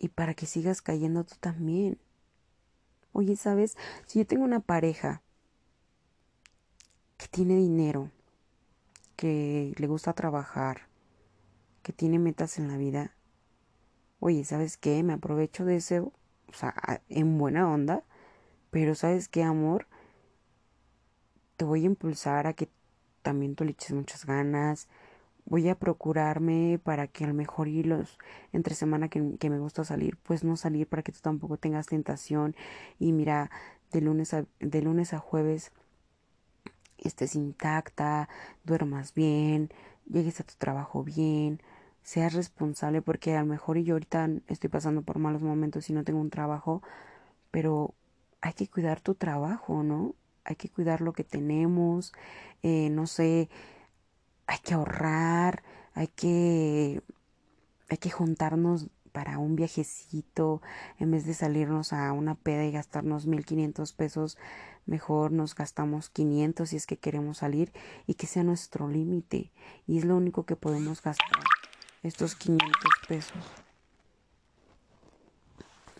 y 0.00 0.08
para 0.08 0.32
que 0.32 0.46
sigas 0.46 0.80
cayendo 0.80 1.24
tú 1.24 1.34
también. 1.38 1.98
Oye, 3.12 3.36
¿sabes? 3.36 3.76
Si 4.06 4.18
yo 4.18 4.26
tengo 4.26 4.44
una 4.44 4.60
pareja 4.60 5.22
que 7.18 7.28
tiene 7.28 7.56
dinero, 7.56 8.10
que 9.16 9.74
le 9.76 9.86
gusta 9.86 10.14
trabajar, 10.14 10.88
que 11.82 11.92
tiene 11.92 12.18
metas 12.18 12.58
en 12.58 12.68
la 12.68 12.78
vida, 12.78 13.14
oye, 14.20 14.42
¿sabes 14.44 14.78
qué? 14.78 15.02
Me 15.02 15.12
aprovecho 15.12 15.66
de 15.66 15.76
ese, 15.76 16.00
o 16.00 16.12
sea, 16.50 17.02
en 17.10 17.36
buena 17.36 17.70
onda, 17.70 18.02
pero 18.70 18.94
¿sabes 18.94 19.28
qué, 19.28 19.42
amor? 19.42 19.86
Te 21.58 21.66
voy 21.66 21.82
a 21.82 21.86
impulsar 21.86 22.46
a 22.46 22.54
que 22.54 22.70
también 23.20 23.54
tú 23.54 23.64
le 23.64 23.72
eches 23.72 23.92
muchas 23.92 24.24
ganas, 24.24 24.88
voy 25.44 25.68
a 25.68 25.74
procurarme 25.74 26.80
para 26.82 27.06
que 27.06 27.24
al 27.24 27.34
mejor 27.34 27.68
y 27.68 27.82
los 27.82 28.18
entre 28.52 28.74
semana 28.74 29.08
que, 29.08 29.36
que, 29.38 29.50
me 29.50 29.58
gusta 29.58 29.84
salir, 29.84 30.16
pues 30.18 30.44
no 30.44 30.56
salir 30.56 30.86
para 30.86 31.02
que 31.02 31.12
tú 31.12 31.20
tampoco 31.22 31.56
tengas 31.56 31.86
tentación 31.86 32.54
y 32.98 33.12
mira, 33.12 33.50
de 33.92 34.00
lunes 34.00 34.34
a, 34.34 34.44
de 34.60 34.82
lunes 34.82 35.12
a 35.12 35.18
jueves 35.18 35.72
estés 36.98 37.34
intacta, 37.34 38.28
duermas 38.64 39.14
bien, 39.14 39.70
llegues 40.08 40.40
a 40.40 40.44
tu 40.44 40.54
trabajo 40.58 41.02
bien, 41.02 41.60
seas 42.02 42.34
responsable 42.34 43.02
porque 43.02 43.36
a 43.36 43.40
lo 43.40 43.46
mejor 43.46 43.78
y 43.78 43.84
yo 43.84 43.94
ahorita 43.94 44.28
estoy 44.48 44.70
pasando 44.70 45.02
por 45.02 45.18
malos 45.18 45.42
momentos 45.42 45.88
y 45.90 45.92
no 45.92 46.04
tengo 46.04 46.20
un 46.20 46.30
trabajo, 46.30 46.82
pero 47.50 47.94
hay 48.40 48.52
que 48.54 48.68
cuidar 48.68 49.00
tu 49.00 49.14
trabajo, 49.14 49.82
¿no? 49.82 50.14
Hay 50.44 50.56
que 50.56 50.68
cuidar 50.70 51.00
lo 51.00 51.12
que 51.12 51.24
tenemos, 51.24 52.12
eh, 52.62 52.90
no 52.90 53.06
sé, 53.06 53.48
hay 54.50 54.58
que 54.58 54.74
ahorrar, 54.74 55.62
hay 55.94 56.08
que, 56.08 57.02
hay 57.88 57.98
que 57.98 58.10
juntarnos 58.10 58.88
para 59.12 59.38
un 59.38 59.54
viajecito, 59.54 60.60
en 60.98 61.12
vez 61.12 61.24
de 61.24 61.34
salirnos 61.34 61.92
a 61.92 62.12
una 62.12 62.34
peda 62.34 62.64
y 62.64 62.72
gastarnos 62.72 63.28
mil 63.28 63.44
quinientos 63.44 63.92
pesos, 63.92 64.38
mejor 64.86 65.30
nos 65.30 65.54
gastamos 65.54 66.10
500 66.10 66.68
si 66.68 66.76
es 66.76 66.86
que 66.88 66.96
queremos 66.96 67.38
salir 67.38 67.72
y 68.08 68.14
que 68.14 68.26
sea 68.26 68.42
nuestro 68.42 68.88
límite. 68.88 69.52
Y 69.86 69.98
es 69.98 70.04
lo 70.04 70.16
único 70.16 70.46
que 70.46 70.56
podemos 70.56 71.00
gastar, 71.00 71.44
estos 72.02 72.34
500 72.34 72.74
pesos. 73.06 73.52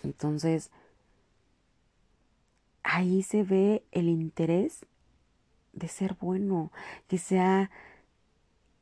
Entonces, 0.02 0.72
ahí 2.82 3.22
se 3.22 3.44
ve 3.44 3.84
el 3.92 4.08
interés 4.08 4.86
de 5.72 5.86
ser 5.86 6.16
bueno, 6.20 6.72
que 7.06 7.18
sea 7.18 7.70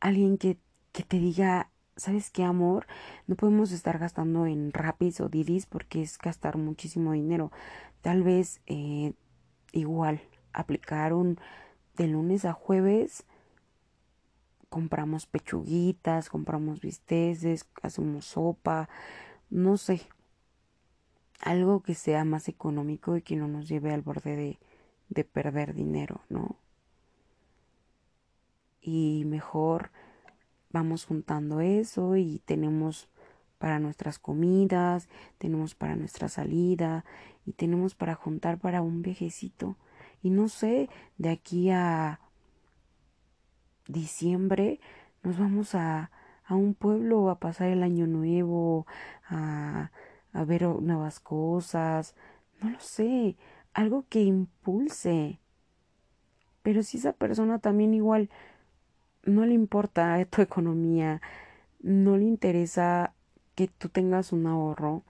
alguien 0.01 0.39
que, 0.39 0.59
que 0.93 1.03
te 1.03 1.19
diga, 1.19 1.71
¿sabes 1.97 2.31
qué, 2.31 2.45
amor? 2.45 2.87
No 3.27 3.37
podemos 3.37 3.73
estar 3.73 3.99
gastando 3.99 4.47
en 4.47 4.73
rapis 4.73 5.21
o 5.21 5.29
didis 5.29 5.67
porque 5.67 6.03
es 6.03 6.19
gastar 6.19 6.57
muchísimo 6.57 7.13
dinero. 7.13 7.53
Tal 8.03 8.23
vez 8.23 8.61
eh, 8.67 9.15
igual 9.73 10.21
aplicar 10.53 11.13
un 11.13 11.39
de 11.97 12.09
lunes 12.09 12.45
a 12.45 12.53
jueves 12.53 13.27
compramos 14.69 15.27
pechuguitas, 15.27 16.29
compramos 16.31 16.81
bisteces, 16.81 17.67
hacemos 17.83 18.27
sopa, 18.27 18.89
no 19.51 19.77
sé, 19.77 20.03
algo 21.41 21.83
que 21.83 21.95
sea 21.95 22.25
más 22.25 22.49
económico 22.49 23.17
y 23.17 23.23
que 23.23 23.37
no 23.37 23.49
nos 23.49 23.69
lleve 23.69 23.93
al 23.93 24.03
borde 24.03 24.37
de, 24.37 24.59
de 25.09 25.25
perder 25.25 25.75
dinero, 25.75 26.21
¿no? 26.29 26.57
Y 28.89 29.25
mejor 29.27 29.91
vamos 30.71 31.05
juntando 31.05 31.61
eso 31.61 32.17
y 32.17 32.39
tenemos 32.47 33.11
para 33.59 33.79
nuestras 33.79 34.19
comidas, 34.19 35.11
tenemos 35.37 35.75
para 35.75 35.95
nuestra 35.95 36.31
salida 36.31 37.05
y 37.45 37.53
tenemos 37.53 37.95
para 37.95 38.15
juntar 38.15 38.57
para 38.57 38.81
un 38.81 39.03
viejecito. 39.03 39.77
Y 40.23 40.31
no 40.31 40.49
sé, 40.49 40.89
de 41.19 41.29
aquí 41.29 41.69
a 41.71 42.21
diciembre 43.89 44.81
nos 45.23 45.39
vamos 45.39 45.75
a, 45.75 46.11
a 46.47 46.55
un 46.55 46.73
pueblo 46.73 47.29
a 47.29 47.41
pasar 47.41 47.69
el 47.69 47.83
año 47.83 48.07
nuevo, 48.07 48.87
a, 49.29 49.91
a 50.33 50.45
ver 50.45 50.63
nuevas 50.63 51.21
cosas, 51.21 52.15
no 52.63 52.71
lo 52.71 52.81
sé, 52.81 53.37
algo 53.75 54.07
que 54.09 54.23
impulse. 54.23 55.41
Pero 56.63 56.83
si 56.83 56.97
esa 56.97 57.13
persona 57.13 57.59
también 57.59 57.93
igual 57.93 58.31
no 59.29 59.47
le 59.47 59.55
importa 59.55 60.25
tu 60.27 60.43
economía, 60.43 61.21
no 61.81 62.17
le 62.17 62.25
interesa 62.25 63.15
que 63.55 63.69
tú 63.69 63.89
tengas 63.89 64.33
un 64.33 64.47
ahorro 64.47 65.03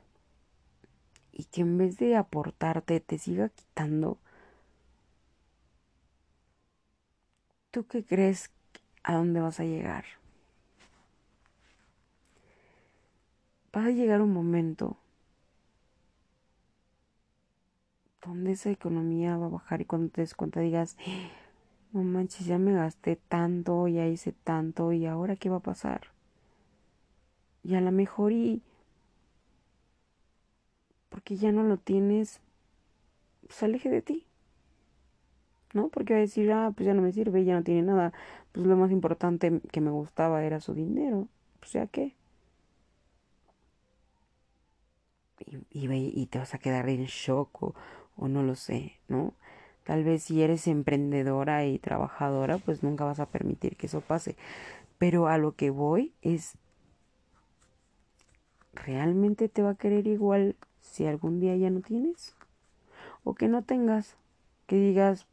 y 1.32 1.44
que 1.44 1.60
en 1.62 1.78
vez 1.78 1.98
de 1.98 2.16
aportarte 2.16 3.00
te 3.00 3.18
siga 3.18 3.48
quitando, 3.50 4.18
¿tú 7.70 7.86
qué 7.86 8.04
crees 8.04 8.50
a 9.02 9.14
dónde 9.14 9.40
vas 9.40 9.60
a 9.60 9.64
llegar? 9.64 10.04
Va 13.74 13.84
a 13.84 13.90
llegar 13.90 14.20
un 14.20 14.32
momento 14.32 14.96
donde 18.22 18.52
esa 18.52 18.70
economía 18.70 19.36
va 19.36 19.46
a 19.46 19.50
bajar 19.50 19.80
y 19.80 19.84
cuando 19.84 20.10
te 20.10 20.22
des 20.22 20.34
cuenta 20.34 20.60
digas, 20.60 20.96
no 21.92 22.02
manches, 22.02 22.46
ya 22.46 22.58
me 22.58 22.72
gasté 22.72 23.16
tanto, 23.16 23.88
ya 23.88 24.06
hice 24.06 24.32
tanto 24.32 24.92
y 24.92 25.04
ahora 25.06 25.36
qué 25.36 25.50
va 25.50 25.56
a 25.56 25.60
pasar. 25.60 26.00
Y 27.62 27.76
a 27.76 27.80
lo 27.80 27.92
mejor 27.92 28.32
y 28.32 28.62
porque 31.10 31.36
ya 31.36 31.52
no 31.52 31.64
lo 31.64 31.76
tienes, 31.76 32.40
pues 33.46 33.62
aleje 33.62 33.88
de 33.90 34.02
ti. 34.02 34.26
¿No? 35.74 35.88
Porque 35.90 36.14
va 36.14 36.18
a 36.18 36.22
decir, 36.22 36.50
ah, 36.52 36.72
pues 36.74 36.86
ya 36.86 36.94
no 36.94 37.02
me 37.02 37.12
sirve, 37.12 37.44
ya 37.44 37.54
no 37.54 37.62
tiene 37.62 37.82
nada. 37.82 38.12
Pues 38.52 38.66
lo 38.66 38.76
más 38.76 38.90
importante 38.90 39.60
que 39.70 39.80
me 39.80 39.90
gustaba 39.90 40.42
era 40.44 40.60
su 40.60 40.74
dinero. 40.74 41.28
Pues 41.60 41.72
ya 41.72 41.86
qué. 41.86 42.14
Y, 45.46 45.56
y, 45.70 46.12
y 46.22 46.26
te 46.26 46.38
vas 46.38 46.54
a 46.54 46.58
quedar 46.58 46.88
en 46.88 47.04
shock 47.06 47.62
o, 47.62 47.74
o 48.16 48.28
no 48.28 48.42
lo 48.42 48.54
sé, 48.54 49.00
¿no? 49.08 49.34
Tal 49.88 50.04
vez 50.04 50.24
si 50.24 50.42
eres 50.42 50.66
emprendedora 50.66 51.64
y 51.64 51.78
trabajadora, 51.78 52.58
pues 52.58 52.82
nunca 52.82 53.06
vas 53.06 53.20
a 53.20 53.30
permitir 53.30 53.74
que 53.74 53.86
eso 53.86 54.02
pase. 54.02 54.36
Pero 54.98 55.28
a 55.28 55.38
lo 55.38 55.52
que 55.52 55.70
voy 55.70 56.12
es, 56.20 56.58
¿realmente 58.74 59.48
te 59.48 59.62
va 59.62 59.70
a 59.70 59.74
querer 59.76 60.06
igual 60.06 60.56
si 60.82 61.06
algún 61.06 61.40
día 61.40 61.56
ya 61.56 61.70
no 61.70 61.80
tienes? 61.80 62.36
O 63.24 63.32
que 63.34 63.48
no 63.48 63.62
tengas, 63.62 64.18
que 64.66 64.76
digas, 64.76 65.26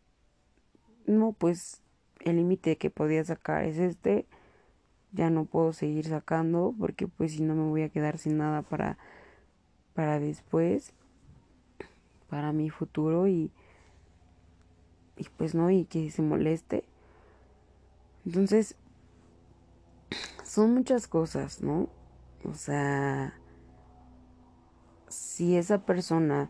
no, 1.05 1.33
pues 1.33 1.81
el 2.21 2.37
límite 2.37 2.77
que 2.77 2.89
podía 2.89 3.25
sacar 3.25 3.65
es 3.65 3.77
este, 3.77 4.25
ya 5.11 5.29
no 5.29 5.43
puedo 5.43 5.73
seguir 5.73 6.05
sacando 6.05 6.73
porque 6.79 7.09
pues 7.09 7.33
si 7.33 7.43
no 7.43 7.55
me 7.55 7.67
voy 7.67 7.81
a 7.81 7.89
quedar 7.89 8.17
sin 8.17 8.37
nada 8.37 8.61
para, 8.61 8.97
para 9.93 10.17
después, 10.17 10.93
para 12.29 12.53
mi 12.53 12.69
futuro 12.69 13.27
y 13.27 13.51
y 15.17 15.27
pues 15.37 15.55
no, 15.55 15.69
y 15.69 15.85
que 15.85 16.09
se 16.11 16.21
moleste. 16.21 16.83
Entonces, 18.25 18.75
son 20.43 20.73
muchas 20.73 21.07
cosas, 21.07 21.61
¿no? 21.61 21.89
O 22.43 22.53
sea, 22.53 23.33
si 25.07 25.55
esa 25.55 25.85
persona 25.85 26.49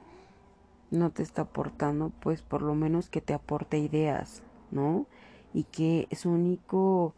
no 0.91 1.09
te 1.11 1.23
está 1.23 1.43
aportando, 1.43 2.11
pues 2.21 2.41
por 2.41 2.61
lo 2.61 2.75
menos 2.75 3.09
que 3.09 3.21
te 3.21 3.33
aporte 3.33 3.77
ideas, 3.77 4.43
¿no? 4.71 5.05
Y 5.53 5.63
que 5.63 6.07
su 6.11 6.31
único, 6.31 7.13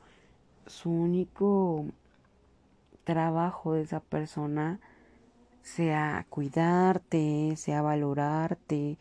su 0.65 0.91
único 0.91 1.85
trabajo 3.03 3.73
de 3.73 3.81
esa 3.81 3.99
persona 3.99 4.79
sea 5.61 6.25
cuidarte, 6.29 7.55
sea 7.57 7.81
valorarte, 7.81 8.97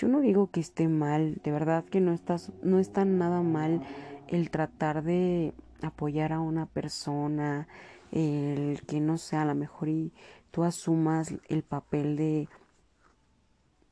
yo 0.00 0.08
no 0.08 0.22
digo 0.22 0.50
que 0.50 0.60
esté 0.60 0.88
mal, 0.88 1.42
de 1.44 1.52
verdad 1.52 1.84
que 1.84 2.00
no 2.00 2.14
estás, 2.14 2.52
no 2.62 2.78
está 2.78 3.04
nada 3.04 3.42
mal 3.42 3.82
el 4.28 4.50
tratar 4.50 5.02
de 5.02 5.52
apoyar 5.82 6.32
a 6.32 6.40
una 6.40 6.64
persona, 6.64 7.68
el 8.10 8.80
que 8.86 8.98
no 9.00 9.18
sea 9.18 9.42
a 9.42 9.44
lo 9.44 9.54
mejor 9.54 9.90
y 9.90 10.14
tú 10.52 10.64
asumas 10.64 11.34
el 11.48 11.62
papel 11.64 12.16
de 12.16 12.48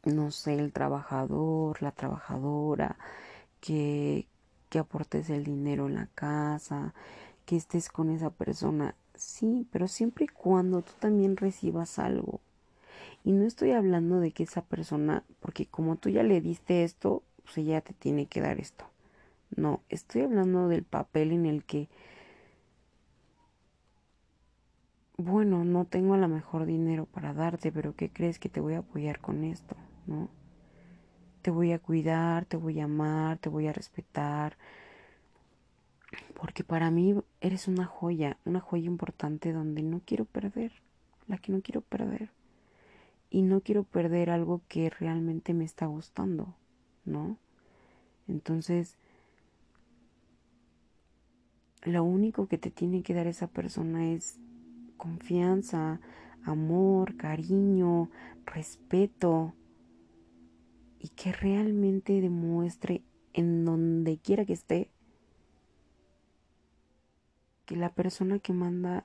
no 0.04 0.30
sé, 0.30 0.54
el 0.54 0.72
trabajador, 0.72 1.82
la 1.82 1.92
trabajadora, 1.92 2.96
que, 3.60 4.26
que 4.70 4.78
aportes 4.78 5.28
el 5.28 5.44
dinero 5.44 5.88
en 5.88 5.96
la 5.96 6.06
casa, 6.14 6.94
que 7.44 7.56
estés 7.56 7.90
con 7.90 8.08
esa 8.08 8.30
persona. 8.30 8.94
Sí, 9.14 9.68
pero 9.70 9.86
siempre 9.88 10.24
y 10.24 10.28
cuando 10.28 10.80
tú 10.80 10.92
también 11.00 11.36
recibas 11.36 11.98
algo 11.98 12.40
Y 13.28 13.32
no 13.32 13.44
estoy 13.44 13.72
hablando 13.72 14.20
de 14.20 14.32
que 14.32 14.44
esa 14.44 14.62
persona, 14.62 15.22
porque 15.40 15.66
como 15.66 15.96
tú 15.96 16.08
ya 16.08 16.22
le 16.22 16.40
diste 16.40 16.82
esto, 16.82 17.22
pues 17.44 17.58
ella 17.58 17.82
te 17.82 17.92
tiene 17.92 18.24
que 18.24 18.40
dar 18.40 18.58
esto. 18.58 18.86
No, 19.54 19.82
estoy 19.90 20.22
hablando 20.22 20.66
del 20.66 20.82
papel 20.82 21.32
en 21.32 21.44
el 21.44 21.62
que, 21.62 21.90
bueno, 25.18 25.62
no 25.62 25.84
tengo 25.84 26.14
a 26.14 26.16
lo 26.16 26.26
mejor 26.26 26.64
dinero 26.64 27.04
para 27.04 27.34
darte, 27.34 27.70
pero 27.70 27.94
¿qué 27.94 28.08
crees 28.08 28.38
que 28.38 28.48
te 28.48 28.60
voy 28.60 28.72
a 28.72 28.78
apoyar 28.78 29.20
con 29.20 29.44
esto? 29.44 29.76
¿No? 30.06 30.30
Te 31.42 31.50
voy 31.50 31.72
a 31.72 31.78
cuidar, 31.78 32.46
te 32.46 32.56
voy 32.56 32.80
a 32.80 32.84
amar, 32.84 33.36
te 33.36 33.50
voy 33.50 33.66
a 33.66 33.74
respetar, 33.74 34.56
porque 36.32 36.64
para 36.64 36.90
mí 36.90 37.14
eres 37.42 37.68
una 37.68 37.84
joya, 37.84 38.38
una 38.46 38.60
joya 38.60 38.86
importante 38.86 39.52
donde 39.52 39.82
no 39.82 40.00
quiero 40.06 40.24
perder, 40.24 40.72
la 41.26 41.36
que 41.36 41.52
no 41.52 41.60
quiero 41.60 41.82
perder. 41.82 42.37
Y 43.30 43.42
no 43.42 43.60
quiero 43.60 43.84
perder 43.84 44.30
algo 44.30 44.62
que 44.68 44.90
realmente 44.90 45.54
me 45.54 45.64
está 45.64 45.86
gustando, 45.86 46.54
¿no? 47.04 47.38
Entonces, 48.26 48.96
lo 51.82 52.04
único 52.04 52.46
que 52.48 52.58
te 52.58 52.70
tiene 52.70 53.02
que 53.02 53.14
dar 53.14 53.26
esa 53.26 53.46
persona 53.46 54.12
es 54.12 54.38
confianza, 54.96 56.00
amor, 56.44 57.16
cariño, 57.16 58.10
respeto 58.46 59.54
y 60.98 61.08
que 61.10 61.32
realmente 61.32 62.20
demuestre 62.20 63.02
en 63.32 63.64
donde 63.64 64.18
quiera 64.18 64.44
que 64.44 64.54
esté 64.54 64.90
que 67.68 67.76
la 67.76 67.90
persona 67.90 68.38
que 68.38 68.54
manda, 68.54 69.04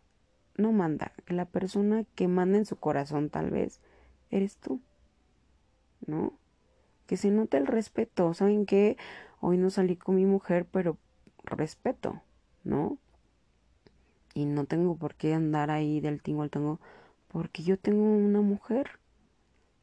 no 0.57 0.71
manda, 0.71 1.12
que 1.25 1.33
la 1.33 1.45
persona 1.45 2.05
que 2.15 2.29
manda 2.29 2.57
en 2.57 2.65
su 2.65 2.77
corazón 2.77 3.29
tal 3.29 3.51
vez 3.51 3.81
eres 4.34 4.58
tú, 4.58 4.82
¿no? 6.06 6.34
Que 7.06 7.17
se 7.17 7.30
note 7.32 7.58
el 7.58 7.67
respeto, 7.67 8.34
¿saben 8.34 8.65
qué? 8.65 8.98
Hoy 9.39 9.58
no 9.58 9.69
salí 9.69 9.96
con 9.96 10.15
mi 10.15 10.26
mujer, 10.26 10.65
pero 10.72 10.98
respeto, 11.43 12.22
¿no? 12.63 12.98
Y 14.34 14.46
no 14.46 14.65
tengo 14.65 14.96
por 14.96 15.15
qué 15.15 15.34
andar 15.34 15.69
ahí 15.69 16.00
del 16.00 16.22
tingo 16.22 16.41
al 16.41 16.50
tango, 16.50 16.80
porque 17.28 17.63
yo 17.63 17.78
tengo 17.78 18.04
una 18.04 18.41
mujer. 18.41 19.00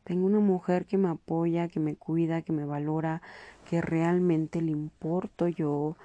Tengo 0.04 0.26
una 0.26 0.40
mujer 0.40 0.86
que 0.86 0.98
me 0.98 1.08
apoya, 1.08 1.68
que 1.68 1.78
me 1.78 1.94
cuida, 1.94 2.42
que 2.42 2.52
me 2.52 2.64
valora, 2.64 3.22
que 3.68 3.80
realmente 3.80 4.60
le 4.60 4.72
importo 4.72 5.46
yo, 5.46 5.96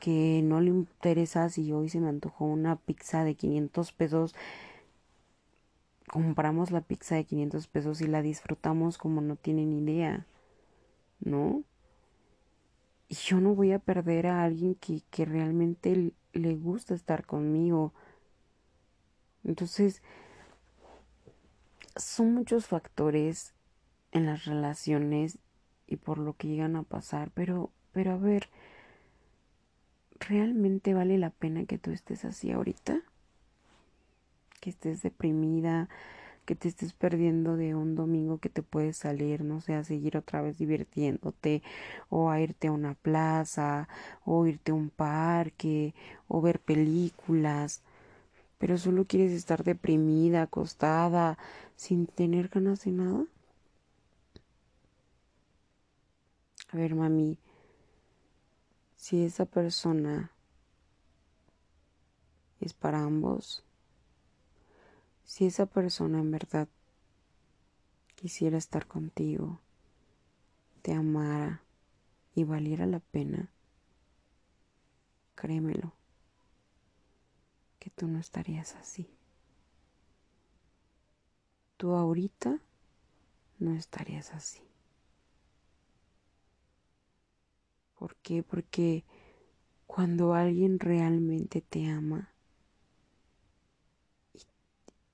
que 0.00 0.42
no 0.44 0.60
le 0.60 0.68
interesa 0.70 1.48
si 1.48 1.72
hoy 1.72 1.88
se 1.88 2.00
me 2.00 2.08
antojó 2.08 2.44
una 2.44 2.76
pizza 2.76 3.24
de 3.24 3.36
500 3.36 3.92
pesos. 3.92 4.34
Compramos 6.08 6.70
la 6.70 6.80
pizza 6.80 7.14
de 7.14 7.24
500 7.24 7.66
pesos 7.66 8.00
y 8.00 8.06
la 8.06 8.22
disfrutamos 8.22 8.98
como 8.98 9.20
no 9.20 9.36
tienen 9.36 9.72
idea, 9.72 10.26
¿no? 11.20 11.64
Y 13.08 13.14
yo 13.14 13.40
no 13.40 13.54
voy 13.54 13.72
a 13.72 13.78
perder 13.78 14.26
a 14.26 14.44
alguien 14.44 14.74
que, 14.74 15.02
que 15.10 15.24
realmente 15.24 16.12
le 16.32 16.56
gusta 16.56 16.94
estar 16.94 17.26
conmigo. 17.26 17.92
Entonces, 19.44 20.02
son 21.96 22.34
muchos 22.34 22.66
factores 22.66 23.54
en 24.12 24.26
las 24.26 24.44
relaciones 24.44 25.38
y 25.86 25.96
por 25.96 26.18
lo 26.18 26.34
que 26.34 26.48
llegan 26.48 26.76
a 26.76 26.82
pasar, 26.82 27.30
pero, 27.34 27.70
pero 27.92 28.12
a 28.12 28.16
ver, 28.16 28.48
¿realmente 30.18 30.94
vale 30.94 31.18
la 31.18 31.30
pena 31.30 31.66
que 31.66 31.78
tú 31.78 31.90
estés 31.90 32.24
así 32.24 32.50
ahorita? 32.50 33.02
Que 34.64 34.70
estés 34.70 35.02
deprimida, 35.02 35.90
que 36.46 36.54
te 36.54 36.68
estés 36.68 36.94
perdiendo 36.94 37.58
de 37.58 37.74
un 37.74 37.94
domingo 37.94 38.38
que 38.38 38.48
te 38.48 38.62
puedes 38.62 38.96
salir, 38.96 39.44
no 39.44 39.60
sé, 39.60 39.74
a 39.74 39.84
seguir 39.84 40.16
otra 40.16 40.40
vez 40.40 40.56
divirtiéndote, 40.56 41.62
o 42.08 42.30
a 42.30 42.40
irte 42.40 42.68
a 42.68 42.72
una 42.72 42.94
plaza, 42.94 43.88
o 44.24 44.46
irte 44.46 44.72
a 44.72 44.74
un 44.74 44.88
parque, 44.88 45.94
o 46.28 46.40
ver 46.40 46.60
películas, 46.60 47.82
pero 48.58 48.78
solo 48.78 49.04
quieres 49.04 49.32
estar 49.32 49.64
deprimida, 49.64 50.42
acostada, 50.42 51.36
sin 51.76 52.06
tener 52.06 52.48
ganas 52.48 52.84
de 52.84 52.92
nada. 52.92 53.24
A 56.72 56.76
ver, 56.78 56.94
mami, 56.94 57.36
si 58.96 59.24
esa 59.24 59.44
persona 59.44 60.30
es 62.60 62.72
para 62.72 63.02
ambos, 63.02 63.62
si 65.24 65.46
esa 65.46 65.66
persona 65.66 66.18
en 66.20 66.30
verdad 66.30 66.68
quisiera 68.14 68.56
estar 68.58 68.86
contigo, 68.86 69.60
te 70.82 70.92
amara 70.92 71.62
y 72.34 72.44
valiera 72.44 72.86
la 72.86 73.00
pena, 73.00 73.50
créemelo, 75.34 75.92
que 77.78 77.90
tú 77.90 78.06
no 78.06 78.18
estarías 78.18 78.74
así. 78.76 79.10
Tú 81.76 81.92
ahorita 81.94 82.60
no 83.58 83.74
estarías 83.74 84.32
así. 84.32 84.62
¿Por 87.98 88.16
qué? 88.16 88.42
Porque 88.42 89.04
cuando 89.86 90.34
alguien 90.34 90.78
realmente 90.78 91.60
te 91.60 91.86
ama 91.86 92.34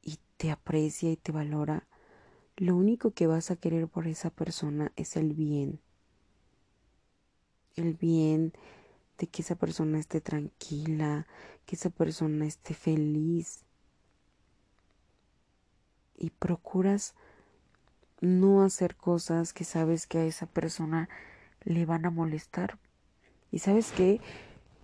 y, 0.02 0.18
te 0.40 0.50
aprecia 0.50 1.12
y 1.12 1.18
te 1.18 1.32
valora, 1.32 1.86
lo 2.56 2.74
único 2.74 3.10
que 3.10 3.26
vas 3.26 3.50
a 3.50 3.56
querer 3.56 3.88
por 3.88 4.06
esa 4.06 4.30
persona 4.30 4.90
es 4.96 5.16
el 5.16 5.34
bien. 5.34 5.80
El 7.76 7.92
bien 7.92 8.54
de 9.18 9.26
que 9.26 9.42
esa 9.42 9.54
persona 9.56 9.98
esté 9.98 10.22
tranquila, 10.22 11.26
que 11.66 11.76
esa 11.76 11.90
persona 11.90 12.46
esté 12.46 12.72
feliz. 12.72 13.66
Y 16.16 16.30
procuras 16.30 17.14
no 18.22 18.62
hacer 18.62 18.96
cosas 18.96 19.52
que 19.52 19.64
sabes 19.64 20.06
que 20.06 20.20
a 20.20 20.24
esa 20.24 20.46
persona 20.46 21.10
le 21.64 21.84
van 21.84 22.06
a 22.06 22.10
molestar. 22.10 22.78
Y 23.52 23.58
sabes 23.58 23.92
qué, 23.92 24.22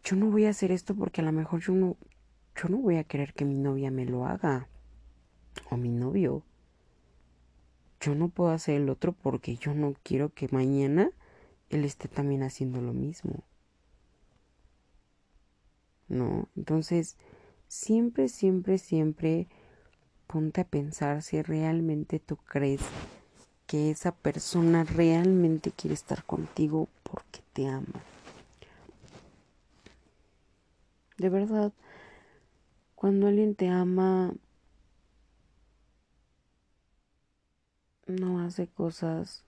yo 0.04 0.16
no 0.16 0.26
voy 0.30 0.44
a 0.44 0.50
hacer 0.50 0.70
esto 0.70 0.94
porque 0.94 1.22
a 1.22 1.24
lo 1.24 1.32
mejor 1.32 1.60
yo 1.60 1.72
no, 1.72 1.96
yo 2.54 2.68
no 2.68 2.76
voy 2.76 2.96
a 2.98 3.04
querer 3.04 3.32
que 3.32 3.46
mi 3.46 3.54
novia 3.54 3.90
me 3.90 4.04
lo 4.04 4.26
haga. 4.26 4.68
O 5.70 5.76
mi 5.76 5.90
novio. 5.90 6.42
Yo 8.00 8.14
no 8.14 8.28
puedo 8.28 8.50
hacer 8.50 8.80
el 8.80 8.88
otro 8.88 9.12
porque 9.12 9.56
yo 9.56 9.74
no 9.74 9.94
quiero 10.02 10.32
que 10.32 10.48
mañana 10.50 11.10
él 11.70 11.84
esté 11.84 12.08
también 12.08 12.42
haciendo 12.42 12.80
lo 12.80 12.92
mismo. 12.92 13.42
¿No? 16.08 16.48
Entonces, 16.56 17.16
siempre, 17.68 18.28
siempre, 18.28 18.78
siempre 18.78 19.48
ponte 20.26 20.60
a 20.60 20.64
pensar 20.64 21.22
si 21.22 21.42
realmente 21.42 22.20
tú 22.20 22.36
crees 22.36 22.80
que 23.66 23.90
esa 23.90 24.12
persona 24.12 24.84
realmente 24.84 25.72
quiere 25.72 25.94
estar 25.94 26.24
contigo 26.24 26.88
porque 27.02 27.40
te 27.52 27.66
ama. 27.66 28.02
De 31.18 31.28
verdad, 31.28 31.72
cuando 32.94 33.26
alguien 33.26 33.54
te 33.54 33.68
ama, 33.68 34.34
no 38.06 38.40
hace 38.40 38.68
cosas 38.68 39.44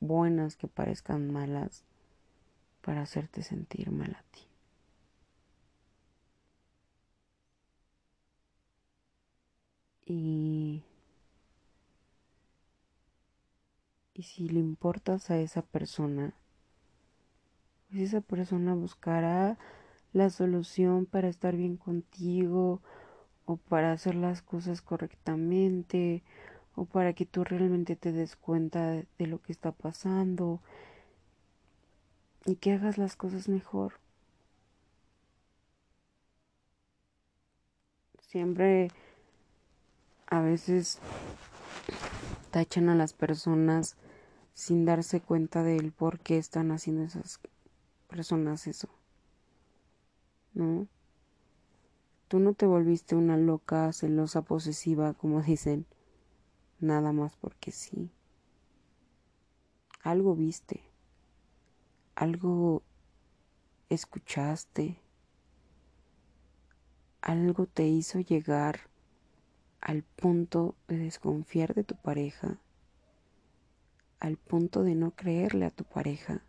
buenas 0.00 0.56
que 0.56 0.68
parezcan 0.68 1.32
malas 1.32 1.84
para 2.82 3.02
hacerte 3.02 3.42
sentir 3.42 3.90
mal 3.90 4.14
a 4.14 4.22
ti. 4.32 4.42
Y 10.06 10.82
Y 14.16 14.22
si 14.22 14.48
le 14.48 14.60
importas 14.60 15.30
a 15.30 15.36
esa 15.38 15.60
persona, 15.60 16.32
pues 17.90 18.00
esa 18.00 18.22
persona 18.22 18.74
buscará 18.74 19.58
la 20.14 20.30
solución 20.30 21.04
para 21.04 21.28
estar 21.28 21.54
bien 21.54 21.76
contigo 21.76 22.80
o 23.44 23.58
para 23.58 23.92
hacer 23.92 24.14
las 24.14 24.40
cosas 24.40 24.80
correctamente 24.80 26.22
o 26.76 26.84
para 26.84 27.14
que 27.14 27.26
tú 27.26 27.42
realmente 27.42 27.96
te 27.96 28.12
des 28.12 28.36
cuenta 28.36 28.92
de 28.92 29.26
lo 29.26 29.40
que 29.42 29.52
está 29.52 29.72
pasando 29.72 30.60
y 32.44 32.56
que 32.56 32.72
hagas 32.72 32.98
las 32.98 33.16
cosas 33.16 33.48
mejor. 33.48 33.94
Siempre 38.20 38.88
a 40.26 40.40
veces 40.40 40.98
tachan 42.50 42.88
a 42.88 42.94
las 42.94 43.12
personas 43.12 43.96
sin 44.54 44.84
darse 44.84 45.20
cuenta 45.20 45.62
del 45.62 45.92
por 45.92 46.18
qué 46.18 46.38
están 46.38 46.70
haciendo 46.70 47.04
esas 47.04 47.40
personas 48.08 48.66
eso. 48.66 48.88
¿No? 50.54 50.86
Tú 52.28 52.40
no 52.40 52.54
te 52.54 52.66
volviste 52.66 53.14
una 53.14 53.36
loca, 53.36 53.92
celosa, 53.92 54.42
posesiva, 54.42 55.14
como 55.14 55.42
dicen. 55.46 55.86
Nada 56.80 57.12
más 57.12 57.36
porque 57.36 57.72
sí. 57.72 58.10
Algo 60.02 60.34
viste, 60.34 60.82
algo 62.14 62.82
escuchaste, 63.88 64.98
algo 67.20 67.66
te 67.66 67.86
hizo 67.86 68.20
llegar 68.20 68.80
al 69.80 70.02
punto 70.02 70.76
de 70.88 70.98
desconfiar 70.98 71.74
de 71.74 71.84
tu 71.84 71.96
pareja, 71.96 72.58
al 74.20 74.36
punto 74.36 74.82
de 74.82 74.94
no 74.94 75.12
creerle 75.12 75.64
a 75.66 75.70
tu 75.70 75.84
pareja. 75.84 76.42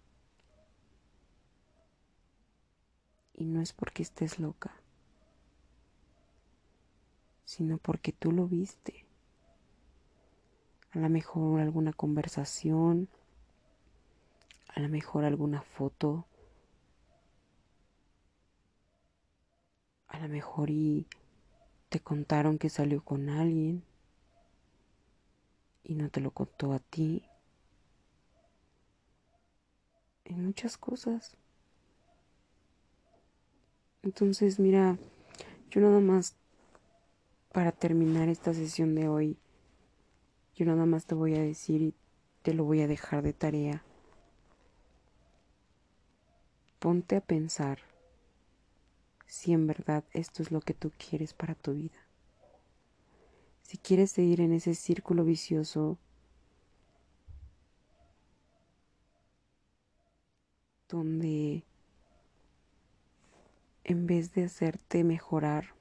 Y 3.33 3.45
no 3.45 3.61
es 3.61 3.71
porque 3.71 4.03
estés 4.03 4.37
loca, 4.37 4.75
sino 7.45 7.79
porque 7.79 8.11
tú 8.11 8.31
lo 8.31 8.47
viste. 8.47 9.06
A 10.97 10.99
lo 10.99 11.09
mejor 11.09 11.59
alguna 11.59 11.93
conversación, 11.93 13.07
a 14.67 14.79
lo 14.79 14.89
mejor 14.89 15.25
alguna 15.25 15.61
foto, 15.61 16.25
a 20.07 20.17
lo 20.17 20.27
mejor 20.27 20.71
y 20.71 21.05
te 21.89 21.99
contaron 21.99 22.57
que 22.57 22.69
salió 22.71 23.03
con 23.03 23.29
alguien 23.29 23.83
y 25.83 25.93
no 25.93 26.09
te 26.09 26.19
lo 26.19 26.31
contó 26.31 26.73
a 26.73 26.79
ti. 26.79 27.23
En 30.25 30.43
muchas 30.43 30.79
cosas. 30.79 31.37
Entonces, 34.01 34.59
mira, 34.59 34.97
yo 35.69 35.79
nada 35.79 35.99
más 35.99 36.35
para 37.51 37.71
terminar 37.71 38.29
esta 38.29 38.55
sesión 38.55 38.95
de 38.95 39.07
hoy, 39.07 39.37
yo 40.57 40.65
nada 40.65 40.87
más 40.87 41.05
te 41.05 41.13
voy 41.13 41.35
a 41.35 41.41
decir 41.41 41.83
y 41.83 41.93
te 42.41 42.55
lo 42.55 42.63
voy 42.63 42.81
a 42.81 42.87
dejar 42.87 43.21
de 43.21 43.31
tarea. 43.31 43.83
Ponte 46.79 47.15
a 47.15 47.21
pensar 47.21 47.77
si 49.27 49.53
en 49.53 49.67
verdad 49.67 50.03
esto 50.13 50.41
es 50.41 50.51
lo 50.51 50.61
que 50.61 50.73
tú 50.73 50.91
quieres 50.97 51.35
para 51.35 51.53
tu 51.53 51.73
vida. 51.73 51.99
Si 53.61 53.77
quieres 53.77 54.09
seguir 54.09 54.41
en 54.41 54.51
ese 54.51 54.73
círculo 54.73 55.23
vicioso 55.23 55.99
donde 60.89 61.65
en 63.83 64.07
vez 64.07 64.33
de 64.33 64.45
hacerte 64.45 65.03
mejorar, 65.03 65.75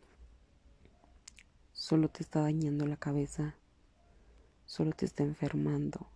solo 1.72 2.10
te 2.10 2.22
está 2.22 2.42
dañando 2.42 2.84
la 2.84 2.98
cabeza, 2.98 3.56
solo 4.66 4.92
te 4.92 5.06
está 5.06 5.22
enfermando. 5.22 6.06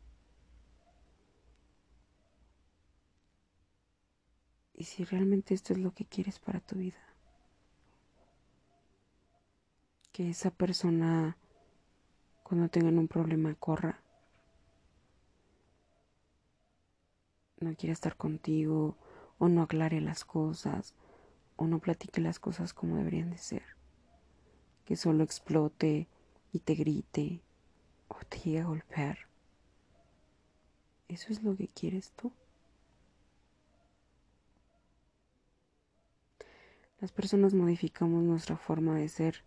Y 4.75 4.85
si 4.85 5.05
realmente 5.05 5.55
esto 5.55 5.73
es 5.73 5.79
lo 5.79 5.93
que 5.93 6.05
quieres 6.05 6.39
para 6.39 6.61
tu 6.61 6.77
vida. 6.77 7.11
que 10.13 10.29
esa 10.29 10.51
persona 10.51 11.37
cuando 12.43 12.69
tengan 12.69 12.99
un 12.99 13.09
problema 13.09 13.55
corra. 13.55 14.03
No 17.61 17.75
quiera 17.77 17.93
estar 17.93 18.17
contigo 18.17 18.97
o 19.39 19.49
no 19.49 19.63
aclare 19.63 20.01
las 20.01 20.25
cosas 20.25 20.95
o 21.57 21.67
no 21.67 21.79
platique 21.79 22.21
las 22.21 22.39
cosas 22.39 22.73
como 22.73 22.97
deberían 22.97 23.31
de 23.31 23.39
ser. 23.39 23.63
Que 24.85 24.97
solo 24.97 25.23
explote 25.23 26.09
y 26.53 26.61
te 26.61 26.75
grite 26.75 27.43
o 28.11 28.17
te 28.29 28.39
llegue 28.39 28.61
a 28.61 28.67
golpear. 28.67 29.19
¿Eso 31.09 31.33
es 31.33 31.43
lo 31.43 31.57
que 31.57 31.69
quieres 31.69 32.13
tú? 32.13 32.31
Las 37.01 37.13
personas 37.13 37.55
modificamos 37.55 38.23
nuestra 38.23 38.57
forma 38.59 38.95
de 38.97 39.09
ser 39.09 39.43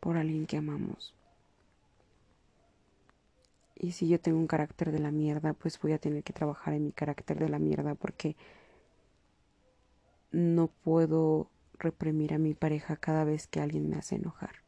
por 0.00 0.18
alguien 0.18 0.46
que 0.46 0.58
amamos. 0.58 1.14
Y 3.74 3.92
si 3.92 4.06
yo 4.06 4.20
tengo 4.20 4.38
un 4.38 4.46
carácter 4.46 4.92
de 4.92 4.98
la 4.98 5.10
mierda, 5.10 5.54
pues 5.54 5.80
voy 5.80 5.92
a 5.92 5.98
tener 5.98 6.22
que 6.22 6.32
trabajar 6.32 6.74
en 6.74 6.84
mi 6.84 6.92
carácter 6.92 7.38
de 7.38 7.48
la 7.48 7.58
mierda 7.58 7.94
porque 7.94 8.36
no 10.30 10.68
puedo 10.68 11.50
reprimir 11.78 12.34
a 12.34 12.38
mi 12.38 12.54
pareja 12.54 12.96
cada 12.96 13.24
vez 13.24 13.46
que 13.46 13.60
alguien 13.60 13.88
me 13.88 13.96
hace 13.96 14.16
enojar. 14.16 14.61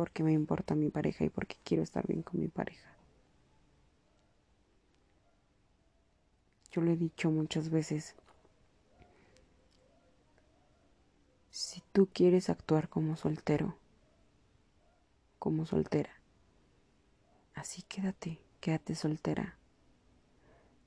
Porque 0.00 0.22
me 0.22 0.32
importa 0.32 0.74
mi 0.74 0.88
pareja 0.88 1.26
y 1.26 1.28
porque 1.28 1.58
quiero 1.62 1.82
estar 1.82 2.06
bien 2.06 2.22
con 2.22 2.40
mi 2.40 2.48
pareja. 2.48 2.90
Yo 6.72 6.80
lo 6.80 6.90
he 6.90 6.96
dicho 6.96 7.30
muchas 7.30 7.68
veces. 7.68 8.16
Si 11.50 11.82
tú 11.92 12.08
quieres 12.10 12.48
actuar 12.48 12.88
como 12.88 13.14
soltero, 13.14 13.76
como 15.38 15.66
soltera, 15.66 16.22
así 17.52 17.82
quédate, 17.82 18.40
quédate 18.60 18.94
soltera. 18.94 19.58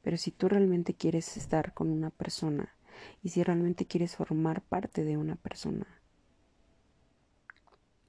Pero 0.01 0.17
si 0.17 0.31
tú 0.31 0.49
realmente 0.49 0.95
quieres 0.95 1.37
estar 1.37 1.75
con 1.75 1.91
una 1.91 2.09
persona 2.09 2.73
y 3.21 3.29
si 3.29 3.43
realmente 3.43 3.85
quieres 3.85 4.15
formar 4.15 4.63
parte 4.63 5.03
de 5.03 5.17
una 5.17 5.35
persona, 5.35 6.01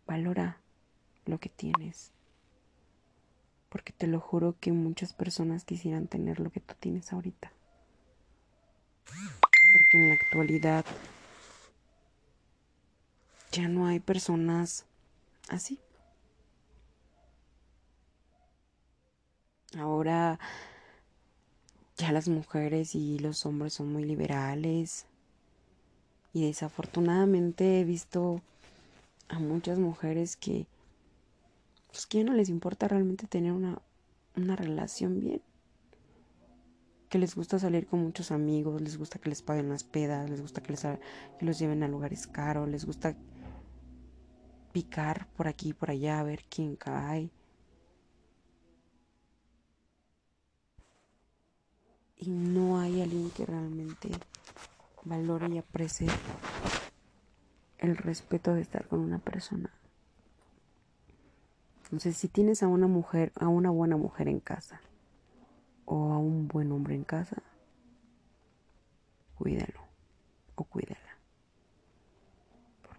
valora 0.07 0.64
lo 1.27 1.39
que 1.39 1.49
tienes. 1.49 2.13
Porque 3.69 3.93
te 3.93 4.07
lo 4.07 4.21
juro 4.21 4.57
que 4.61 4.73
muchas 4.73 5.13
personas 5.13 5.65
quisieran 5.65 6.07
tener 6.07 6.41
lo 6.41 6.51
que 6.51 6.61
tú 6.61 6.75
tienes 6.79 7.13
ahorita. 7.13 7.53
Porque 9.05 9.99
en 9.99 10.09
la 10.09 10.15
actualidad 10.15 10.85
ya 13.53 13.69
no 13.69 13.87
hay 13.87 14.01
personas 14.01 14.87
así. 15.49 15.79
Ahora 19.77 20.39
ya 21.97 22.13
las 22.13 22.29
mujeres 22.29 22.95
y 22.95 23.19
los 23.19 23.47
hombres 23.47 23.75
son 23.75 23.93
muy 23.93 24.05
liberales 24.05 25.07
y 26.33 26.47
desafortunadamente 26.47 27.81
he 27.81 27.85
visto 27.85 28.43
a 29.29 29.39
muchas 29.39 29.79
mujeres 29.79 30.37
que 30.37 30.67
pues 31.95 32.09
que 32.09 32.25
no 32.25 32.33
les 32.33 32.49
importa 32.49 32.89
realmente 32.89 33.29
tener 33.29 33.53
una, 33.53 33.81
una 34.35 34.57
relación 34.57 35.21
bien 35.21 35.41
que 37.09 37.19
les 37.21 37.37
gusta 37.37 37.61
salir 37.61 37.87
con 37.87 38.03
muchos 38.03 38.33
amigos, 38.33 38.83
les 38.83 38.99
gusta 38.99 39.21
que 39.21 39.29
les 39.29 39.43
paguen 39.43 39.69
las 39.69 39.85
pedas, 39.85 40.29
les 40.29 40.41
gusta 40.41 40.61
que, 40.61 40.73
les, 40.73 40.83
que 40.83 41.47
los 41.47 41.57
lleven 41.57 41.85
a 41.85 41.89
lugares 41.89 42.27
caros, 42.27 42.69
les 42.69 42.85
gusta 42.85 43.17
picar 44.73 45.29
por 45.37 45.47
aquí 45.47 45.69
y 45.69 45.73
por 45.73 45.91
allá 45.91 46.19
a 46.19 46.25
ver 46.25 46.43
quién 46.51 46.75
cae. 46.75 47.31
Y 52.17 52.29
no 52.29 52.81
hay 52.81 53.03
alguien 53.03 53.31
que 53.31 53.47
realmente 53.47 54.09
valore 55.05 55.49
y 55.55 55.59
aprecie 55.59 56.09
el 57.79 57.97
respeto 57.97 58.53
de 58.53 58.63
estar 58.63 58.89
con 58.89 58.99
una 58.99 59.21
persona. 59.21 59.73
Entonces, 61.85 62.17
si 62.17 62.29
tienes 62.29 62.63
a 62.63 62.69
una 62.69 62.87
mujer, 62.87 63.33
a 63.37 63.49
una 63.49 63.71
buena 63.71 63.97
mujer 63.97 64.29
en 64.29 64.41
casa, 64.41 64.81
o 65.85 66.13
a 66.13 66.19
un 66.19 66.49
buen 66.49 66.73
hombre 66.73 66.95
en 66.95 67.05
casa, 67.05 67.43
cuídalo 69.37 69.81
o 70.55 70.65
cuídala 70.65 71.15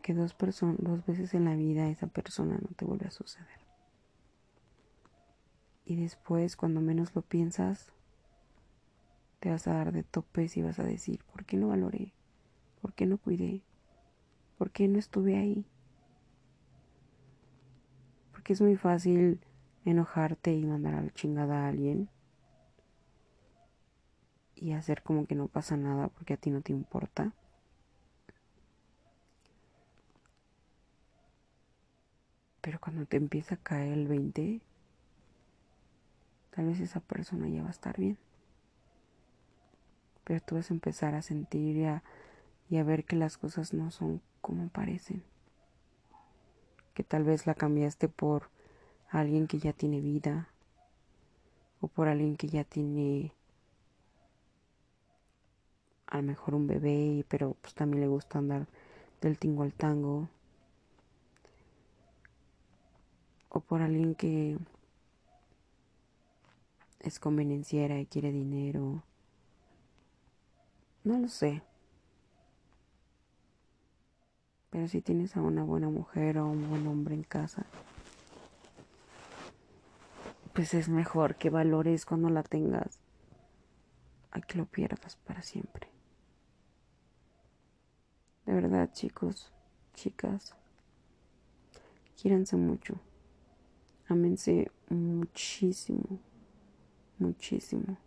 que 0.05 0.13
dos, 0.13 0.35
dos 0.77 1.05
veces 1.07 1.33
en 1.33 1.45
la 1.45 1.55
vida 1.55 1.89
esa 1.89 2.05
persona 2.05 2.59
no 2.61 2.67
te 2.75 2.85
vuelve 2.85 3.07
a 3.07 3.11
suceder. 3.11 3.57
Y 5.83 5.95
después, 5.95 6.55
cuando 6.55 6.79
menos 6.79 7.15
lo 7.15 7.23
piensas, 7.23 7.91
te 9.39 9.49
vas 9.49 9.65
a 9.65 9.73
dar 9.73 9.91
de 9.91 10.03
topes 10.03 10.57
y 10.57 10.61
vas 10.61 10.77
a 10.77 10.83
decir, 10.83 11.23
¿por 11.23 11.43
qué 11.45 11.57
no 11.57 11.69
valoré? 11.69 12.13
¿Por 12.83 12.93
qué 12.93 13.07
no 13.07 13.17
cuidé? 13.17 13.63
¿Por 14.59 14.69
qué 14.69 14.87
no 14.87 14.99
estuve 14.99 15.39
ahí? 15.39 15.65
Porque 18.45 18.53
es 18.53 18.61
muy 18.61 18.75
fácil 18.75 19.39
enojarte 19.85 20.53
y 20.53 20.67
mandar 20.67 20.93
a 20.93 21.01
la 21.01 21.09
chingada 21.09 21.65
a 21.65 21.67
alguien 21.67 22.09
y 24.53 24.73
hacer 24.73 25.01
como 25.01 25.25
que 25.25 25.33
no 25.33 25.47
pasa 25.47 25.77
nada 25.77 26.09
porque 26.09 26.35
a 26.35 26.37
ti 26.37 26.51
no 26.51 26.61
te 26.61 26.71
importa. 26.71 27.33
Pero 32.61 32.79
cuando 32.79 33.07
te 33.07 33.17
empieza 33.17 33.55
a 33.55 33.63
caer 33.63 33.93
el 33.93 34.07
20, 34.07 34.61
tal 36.51 36.67
vez 36.67 36.79
esa 36.81 36.99
persona 36.99 37.49
ya 37.49 37.63
va 37.63 37.69
a 37.69 37.71
estar 37.71 37.97
bien. 37.97 38.19
Pero 40.23 40.39
tú 40.41 40.53
vas 40.53 40.69
a 40.69 40.75
empezar 40.75 41.15
a 41.15 41.23
sentir 41.23 41.77
y 41.77 41.85
a, 41.85 42.03
y 42.69 42.77
a 42.77 42.83
ver 42.83 43.05
que 43.05 43.15
las 43.15 43.39
cosas 43.39 43.73
no 43.73 43.89
son 43.89 44.21
como 44.39 44.69
parecen. 44.69 45.23
Que 46.95 47.03
tal 47.03 47.23
vez 47.23 47.45
la 47.45 47.53
cambiaste 47.53 48.09
por 48.09 48.49
alguien 49.09 49.45
que 49.45 49.59
ya 49.59 49.73
tiene 49.73 50.01
vida 50.01 50.49
o 51.79 51.87
por 51.87 52.07
alguien 52.07 52.37
que 52.37 52.47
ya 52.47 52.63
tiene 52.63 53.31
a 56.07 56.17
lo 56.17 56.23
mejor 56.23 56.55
un 56.55 56.67
bebé, 56.67 57.25
pero 57.27 57.55
pues 57.61 57.73
también 57.73 58.01
le 58.01 58.07
gusta 58.07 58.39
andar 58.39 58.67
del 59.21 59.37
tingo 59.37 59.63
al 59.63 59.73
tango. 59.73 60.29
O 63.49 63.59
por 63.59 63.81
alguien 63.81 64.15
que 64.15 64.57
es 67.01 67.19
convenenciera 67.19 67.99
y 67.99 68.05
quiere 68.05 68.31
dinero. 68.31 69.03
No 71.03 71.19
lo 71.19 71.27
sé. 71.27 71.61
Pero 74.75 74.89
si 74.89 74.99
tienes 74.99 75.37
a 75.37 75.41
una 75.41 75.63
buena 75.63 75.87
mujer 75.87 76.37
o 76.37 76.47
un 76.47 76.69
buen 76.69 76.85
hombre 76.85 77.15
en 77.15 77.23
casa, 77.23 77.65
pues 80.51 80.73
es 80.73 80.89
mejor 80.89 81.35
que 81.35 81.49
valores 81.49 82.05
cuando 82.05 82.29
la 82.29 82.43
tengas 82.43 82.99
a 84.31 84.41
que 84.41 84.57
lo 84.57 84.65
pierdas 84.65 85.15
para 85.15 85.41
siempre. 85.43 85.87
De 88.45 88.53
verdad, 88.53 88.91
chicos, 88.91 89.53
chicas, 89.93 90.53
quírense 92.17 92.57
mucho. 92.57 92.99
Ámense 94.09 94.69
muchísimo, 94.89 96.19
muchísimo. 97.17 97.97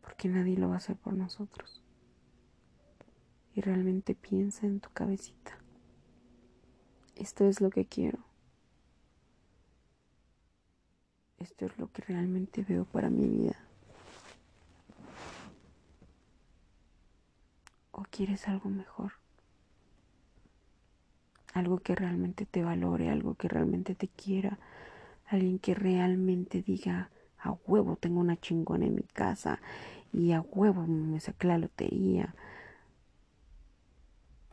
Porque 0.00 0.28
nadie 0.28 0.56
lo 0.56 0.70
va 0.70 0.74
a 0.74 0.78
hacer 0.78 0.96
por 0.96 1.12
nosotros. 1.12 1.83
Y 3.54 3.60
realmente 3.60 4.14
piensa 4.14 4.66
en 4.66 4.80
tu 4.80 4.90
cabecita. 4.90 5.58
Esto 7.16 7.46
es 7.46 7.60
lo 7.60 7.70
que 7.70 7.86
quiero. 7.86 8.18
Esto 11.38 11.66
es 11.66 11.78
lo 11.78 11.92
que 11.92 12.02
realmente 12.02 12.64
veo 12.66 12.84
para 12.84 13.10
mi 13.10 13.28
vida. 13.28 13.56
¿O 17.92 18.02
quieres 18.10 18.48
algo 18.48 18.70
mejor? 18.70 19.12
Algo 21.52 21.78
que 21.78 21.94
realmente 21.94 22.46
te 22.46 22.64
valore, 22.64 23.10
algo 23.10 23.34
que 23.34 23.48
realmente 23.48 23.94
te 23.94 24.08
quiera, 24.08 24.58
alguien 25.26 25.60
que 25.60 25.74
realmente 25.74 26.62
diga, 26.62 27.10
a 27.38 27.52
huevo 27.66 27.96
tengo 27.96 28.20
una 28.20 28.40
chingona 28.40 28.86
en 28.86 28.94
mi 28.96 29.02
casa 29.02 29.60
y 30.12 30.32
a 30.32 30.40
huevo 30.40 30.86
me 30.86 31.20
saqué 31.20 31.46
la 31.46 31.58
lotería. 31.58 32.34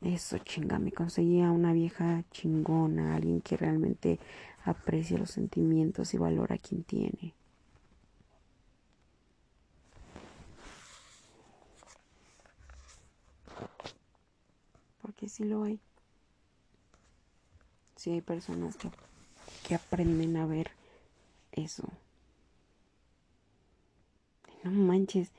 Eso 0.02 0.40
chinga, 0.40 0.80
me 0.80 0.92
conseguía 0.92 1.52
una 1.52 1.74
vieja 1.74 2.24
chingona, 2.32 3.16
alguien 3.16 3.40
que 3.42 3.56
realmente 3.56 4.20
aprecie 4.66 5.20
los 5.20 5.30
sentimientos 5.30 6.14
y 6.16 6.18
valora 6.18 6.56
a 6.56 6.58
quien 6.58 6.84
tiene. 6.84 7.36
Porque 15.04 15.30
si 15.30 15.44
lo 15.44 15.64
hay. 15.64 15.80
Si 17.96 18.10
hay 18.10 18.22
personas 18.22 18.78
que, 18.78 18.90
que 19.68 19.76
aprenden 19.76 20.36
a 20.38 20.48
ver 20.48 20.72
eso. 21.52 21.88
No 24.64 24.72
manches, 24.72 25.30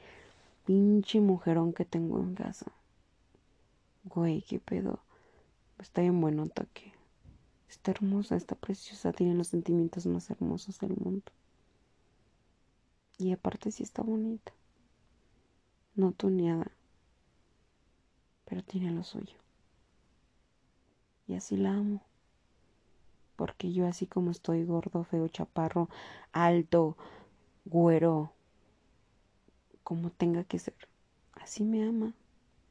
pinche 0.65 1.21
mujerón 1.21 1.73
que 1.73 1.85
tengo 1.85 2.21
en 2.21 2.37
casa. 2.37 2.71
Güey, 4.05 4.43
qué 4.43 4.59
pedo. 4.59 5.01
Está 5.79 6.03
bien 6.03 6.21
bueno 6.21 6.49
que 6.73 6.93
está 7.69 7.91
hermosa, 7.91 8.37
está 8.37 8.55
preciosa, 8.55 9.13
tiene 9.13 9.35
los 9.35 9.49
sentimientos 9.49 10.07
más 10.07 10.31
hermosos 10.31 10.79
del 10.79 10.97
mundo. 10.97 11.33
Y 13.19 13.33
aparte 13.33 13.71
sí 13.71 13.83
está 13.83 14.03
bonita. 14.03 14.53
No 15.95 16.13
tuneada. 16.13 16.71
Pero 18.45 18.63
tiene 18.63 18.91
lo 18.91 19.05
suyo. 19.05 19.37
Y 21.27 21.35
así 21.35 21.57
la 21.57 21.75
amo. 21.75 22.03
Porque 23.37 23.73
yo 23.73 23.87
así 23.87 24.07
como 24.07 24.31
estoy 24.31 24.65
gordo, 24.65 25.05
feo, 25.05 25.29
chaparro, 25.29 25.89
alto, 26.33 26.97
güero, 27.65 28.33
como 29.83 30.11
tenga 30.11 30.45
que 30.45 30.59
ser, 30.59 30.75
así 31.33 31.65
me 31.65 31.85
ama, 31.87 32.15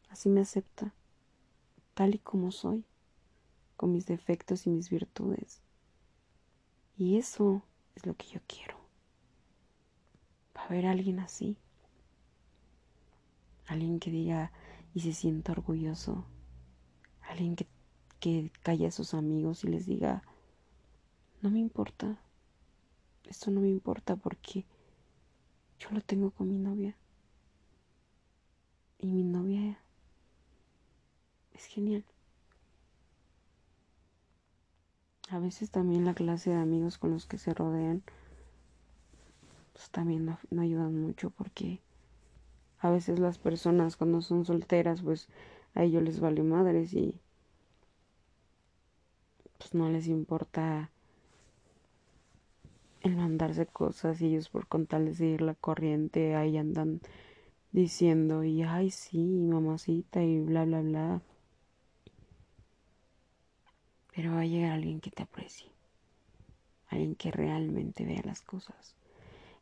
así 0.10 0.30
me 0.30 0.42
acepta, 0.42 0.94
tal 2.02 2.16
y 2.16 2.18
como 2.18 2.50
soy, 2.50 2.84
con 3.78 3.92
mis 3.92 4.08
defectos 4.08 4.66
y 4.66 4.72
mis 4.72 4.90
virtudes. 4.90 5.62
Y 6.98 7.20
eso 7.20 7.62
es 7.94 8.08
lo 8.08 8.16
que 8.16 8.26
yo 8.26 8.40
quiero. 8.48 8.80
Ver 10.68 10.88
a 10.88 10.92
alguien 10.92 11.20
así. 11.20 11.58
Alguien 13.68 14.00
que 14.00 14.10
diga 14.10 14.52
y 14.96 15.02
se 15.02 15.14
sienta 15.14 15.52
orgulloso. 15.52 16.26
Alguien 17.30 17.56
que 17.56 17.68
que 18.20 18.52
calle 18.64 18.88
a 18.88 18.92
sus 18.92 19.14
amigos 19.14 19.64
y 19.64 19.68
les 19.68 19.86
diga, 19.86 20.24
no 21.44 21.52
me 21.52 21.60
importa, 21.60 22.20
esto 23.26 23.52
no 23.52 23.62
me 23.62 23.70
importa 23.70 24.16
porque 24.16 24.66
yo 25.78 25.92
lo 25.92 26.02
tengo 26.02 26.32
con 26.32 26.50
mi 26.50 26.58
novia. 26.58 26.96
Y 28.98 29.06
mi 29.06 29.24
novia 29.24 29.84
es 31.62 31.68
genial. 31.68 32.04
A 35.30 35.40
veces 35.40 35.70
también 35.72 36.06
la 36.06 36.14
clase 36.14 36.50
de 36.50 36.56
amigos 36.58 36.98
con 36.98 37.12
los 37.12 37.26
que 37.26 37.38
se 37.38 37.54
rodean, 37.54 38.04
pues 39.74 39.90
también 39.92 40.26
no, 40.26 40.40
no 40.50 40.62
ayudan 40.62 41.00
mucho 41.00 41.30
porque 41.30 41.82
a 42.80 42.90
veces 42.90 43.20
las 43.20 43.38
personas 43.38 43.96
cuando 43.98 44.22
son 44.22 44.46
solteras, 44.46 45.02
pues 45.02 45.30
a 45.76 45.84
ellos 45.84 46.04
les 46.04 46.20
vale 46.20 46.44
madres 46.44 46.94
y 46.94 47.20
pues 49.58 49.74
no 49.74 49.90
les 49.90 50.08
importa 50.08 50.90
el 53.02 53.16
mandarse 53.16 53.66
cosas 53.68 54.22
y 54.22 54.28
ellos 54.28 54.50
por 54.50 54.68
contarles 54.68 55.18
de 55.20 55.28
ir 55.28 55.42
la 55.42 55.56
corriente 55.56 56.36
ahí 56.36 56.58
andan 56.58 57.02
diciendo 57.72 58.44
y 58.44 58.64
ay 58.64 58.92
sí 58.92 59.20
mamacita 59.20 60.24
y 60.24 60.42
bla 60.42 60.66
bla 60.66 60.82
bla 60.82 61.22
pero 64.16 64.34
va 64.34 64.42
a 64.42 64.46
llegar 64.46 64.72
alguien 64.74 65.00
que 65.00 65.12
te 65.12 65.24
aprecie. 65.24 65.72
Alguien 66.90 67.16
que 67.16 67.32
realmente 67.32 68.06
vea 68.06 68.22
las 68.24 68.42
cosas. 68.42 68.96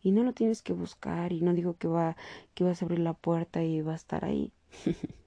Y 0.01 0.11
no 0.11 0.23
lo 0.23 0.33
tienes 0.33 0.61
que 0.61 0.73
buscar 0.73 1.33
y 1.33 1.41
no 1.41 1.53
digo 1.53 1.75
que 1.77 1.87
va 1.87 2.15
que 2.55 2.63
vas 2.63 2.81
a 2.81 2.85
abrir 2.85 2.99
la 2.99 3.13
puerta 3.13 3.63
y 3.63 3.81
va 3.81 3.93
a 3.93 3.97
estar 3.97 4.25
ahí. 4.25 4.51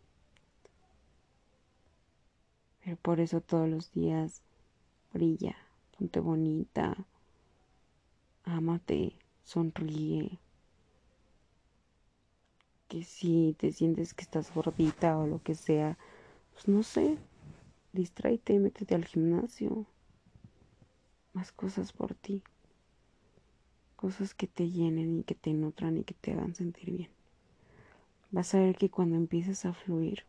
Pero 2.84 2.96
por 2.96 3.20
eso 3.20 3.40
todos 3.40 3.68
los 3.68 3.92
días 3.92 4.42
brilla, 5.12 5.54
ponte 5.96 6.20
bonita, 6.20 6.96
ámate, 8.44 9.14
sonríe. 9.44 10.38
Que 12.88 13.04
si 13.04 13.54
te 13.58 13.72
sientes 13.72 14.14
que 14.14 14.22
estás 14.22 14.52
gordita 14.52 15.18
o 15.18 15.26
lo 15.26 15.42
que 15.42 15.54
sea, 15.54 15.96
pues 16.52 16.68
no 16.68 16.82
sé, 16.82 17.18
distráete, 17.92 18.58
métete 18.58 18.94
al 18.94 19.04
gimnasio. 19.04 19.86
Más 21.32 21.52
cosas 21.52 21.92
por 21.92 22.14
ti. 22.14 22.42
Cosas 23.96 24.34
que 24.34 24.46
te 24.46 24.70
llenen 24.70 25.20
y 25.20 25.22
que 25.22 25.34
te 25.34 25.52
nutran 25.52 25.96
y 25.96 26.04
que 26.04 26.14
te 26.14 26.32
hagan 26.32 26.54
sentir 26.54 26.90
bien. 26.90 27.10
Vas 28.30 28.54
a 28.54 28.60
ver 28.60 28.76
que 28.76 28.90
cuando 28.90 29.16
empieces 29.16 29.64
a 29.64 29.72
fluir, 29.72 30.24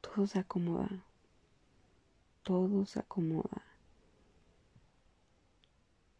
todo 0.00 0.26
se 0.26 0.38
acomoda 0.38 1.04
todo 2.44 2.84
se 2.84 3.00
acomoda 3.00 3.62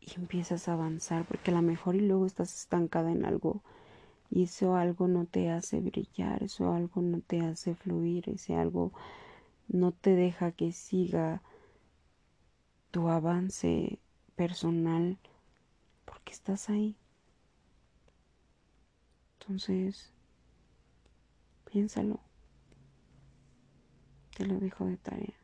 y 0.01 0.15
empiezas 0.17 0.69
a 0.69 0.73
avanzar 0.73 1.27
porque 1.27 1.51
a 1.51 1.55
lo 1.55 1.63
mejor 1.63 1.95
y 1.95 2.01
luego 2.01 2.25
estás 2.27 2.55
estancada 2.55 3.13
en 3.13 3.27
algo 3.27 3.61
y 4.31 4.45
eso 4.45 4.75
algo 4.75 5.07
no 5.07 5.27
te 5.27 5.51
hace 5.51 5.81
brillar, 5.81 6.43
eso 6.43 6.73
algo 6.73 7.03
no 7.03 7.21
te 7.21 7.41
hace 7.43 7.75
fluir, 7.75 8.29
ese 8.31 8.57
algo 8.57 8.91
no 9.69 9.93
te 9.93 10.15
deja 10.15 10.53
que 10.53 10.73
siga 10.73 11.43
tu 12.91 13.09
avance 13.09 13.99
personal 14.37 15.19
porque 16.05 16.33
estás 16.33 16.71
ahí. 16.71 16.97
Entonces, 19.41 20.13
piénsalo. 21.71 22.21
Te 24.37 24.47
lo 24.47 24.59
dejo 24.59 24.87
de 24.87 24.97
tarea 24.97 25.35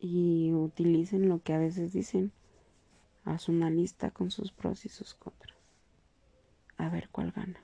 y 0.00 0.50
utilicen 0.52 1.28
lo 1.28 1.42
que 1.42 1.52
a 1.52 1.58
veces 1.58 1.92
dicen. 1.92 2.32
Haz 3.24 3.48
una 3.48 3.68
lista 3.70 4.10
con 4.10 4.30
sus 4.30 4.50
pros 4.50 4.86
y 4.86 4.88
sus 4.88 5.14
contras. 5.14 5.56
A 6.78 6.88
ver 6.88 7.10
cuál 7.10 7.32
gana. 7.32 7.62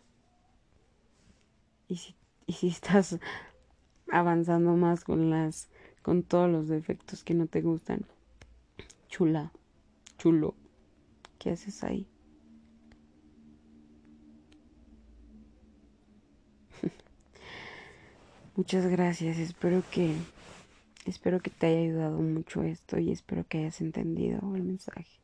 Y 1.88 1.96
si, 1.96 2.14
y 2.46 2.52
si 2.52 2.68
estás 2.68 3.18
avanzando 4.18 4.74
más 4.76 5.04
con 5.04 5.30
las 5.30 5.68
con 6.02 6.22
todos 6.22 6.50
los 6.50 6.68
defectos 6.68 7.22
que 7.24 7.34
no 7.34 7.46
te 7.46 7.60
gustan. 7.60 8.06
Chula, 9.08 9.52
chulo. 10.18 10.54
¿Qué 11.38 11.50
haces 11.50 11.84
ahí? 11.84 12.06
Muchas 18.56 18.86
gracias. 18.86 19.36
Espero 19.38 19.82
que 19.90 20.14
espero 21.04 21.40
que 21.40 21.50
te 21.50 21.66
haya 21.66 21.80
ayudado 21.80 22.18
mucho 22.20 22.62
esto 22.62 22.98
y 22.98 23.10
espero 23.10 23.44
que 23.46 23.58
hayas 23.58 23.80
entendido 23.80 24.38
el 24.54 24.62
mensaje. 24.62 25.20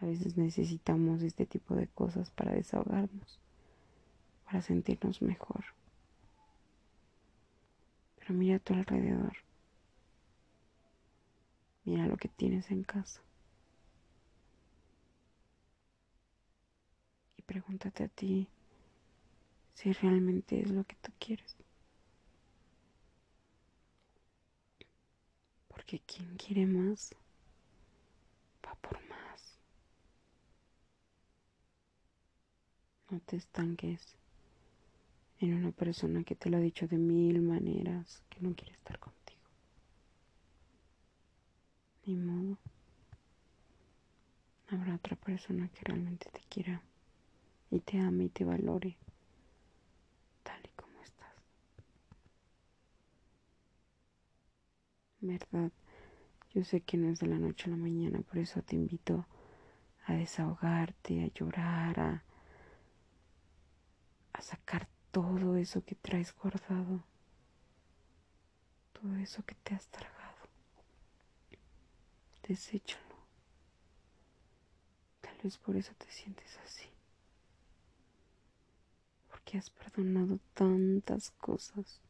A 0.00 0.06
veces 0.06 0.36
necesitamos 0.36 1.22
este 1.22 1.46
tipo 1.46 1.74
de 1.74 1.86
cosas 1.86 2.30
para 2.30 2.52
desahogarnos, 2.54 3.38
para 4.46 4.62
sentirnos 4.62 5.20
mejor. 5.20 5.64
Pero 8.20 8.34
mira 8.34 8.56
a 8.56 8.60
tu 8.60 8.74
alrededor. 8.74 9.36
Mira 11.84 12.06
lo 12.06 12.16
que 12.16 12.28
tienes 12.28 12.70
en 12.70 12.84
casa. 12.84 13.20
Y 17.36 17.42
pregúntate 17.42 18.04
a 18.04 18.08
ti 18.08 18.48
si 19.74 19.92
realmente 19.92 20.60
es 20.60 20.70
lo 20.70 20.84
que 20.84 20.96
tú 20.96 21.10
quieres. 21.18 21.56
Porque 25.68 26.00
quien 26.00 26.36
quiere 26.36 26.66
más 26.66 27.14
va 28.64 28.74
por 28.76 29.00
más. 29.08 29.58
No 33.10 33.18
te 33.20 33.36
estanques 33.36 34.19
en 35.40 35.54
una 35.54 35.72
persona 35.72 36.22
que 36.22 36.34
te 36.36 36.50
lo 36.50 36.58
ha 36.58 36.60
dicho 36.60 36.86
de 36.86 36.98
mil 36.98 37.42
maneras 37.42 38.22
que 38.28 38.40
no 38.40 38.54
quiere 38.54 38.74
estar 38.74 38.98
contigo. 38.98 39.40
Ni 42.06 42.16
modo. 42.16 42.58
Habrá 44.68 44.94
otra 44.94 45.16
persona 45.16 45.68
que 45.68 45.80
realmente 45.84 46.30
te 46.30 46.40
quiera 46.48 46.82
y 47.70 47.80
te 47.80 47.98
ame 47.98 48.24
y 48.24 48.28
te 48.28 48.44
valore. 48.44 48.96
¿verdad? 55.20 55.70
Yo 56.54 56.64
sé 56.64 56.80
que 56.80 56.96
no 56.96 57.08
es 57.08 57.20
de 57.20 57.26
la 57.26 57.38
noche 57.38 57.66
a 57.66 57.70
la 57.70 57.76
mañana, 57.76 58.20
por 58.22 58.38
eso 58.38 58.62
te 58.62 58.74
invito 58.74 59.26
a 60.06 60.14
desahogarte, 60.14 61.24
a 61.24 61.28
llorar, 61.28 62.00
a, 62.00 62.24
a 64.32 64.42
sacar 64.42 64.88
todo 65.10 65.56
eso 65.56 65.84
que 65.84 65.94
traes 65.94 66.34
guardado, 66.34 67.04
todo 68.92 69.16
eso 69.16 69.42
que 69.44 69.54
te 69.56 69.74
has 69.74 69.86
tragado. 69.88 70.18
Deséchalo. 72.46 73.16
Tal 75.20 75.36
vez 75.42 75.56
por 75.58 75.76
eso 75.76 75.92
te 75.96 76.10
sientes 76.10 76.58
así. 76.64 76.88
Porque 79.28 79.58
has 79.58 79.70
perdonado 79.70 80.38
tantas 80.54 81.30
cosas. 81.30 82.00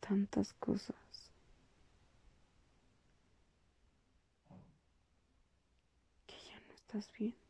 Tantas 0.00 0.52
cosas. 0.54 0.96
estás 6.88 7.12
bien. 7.18 7.47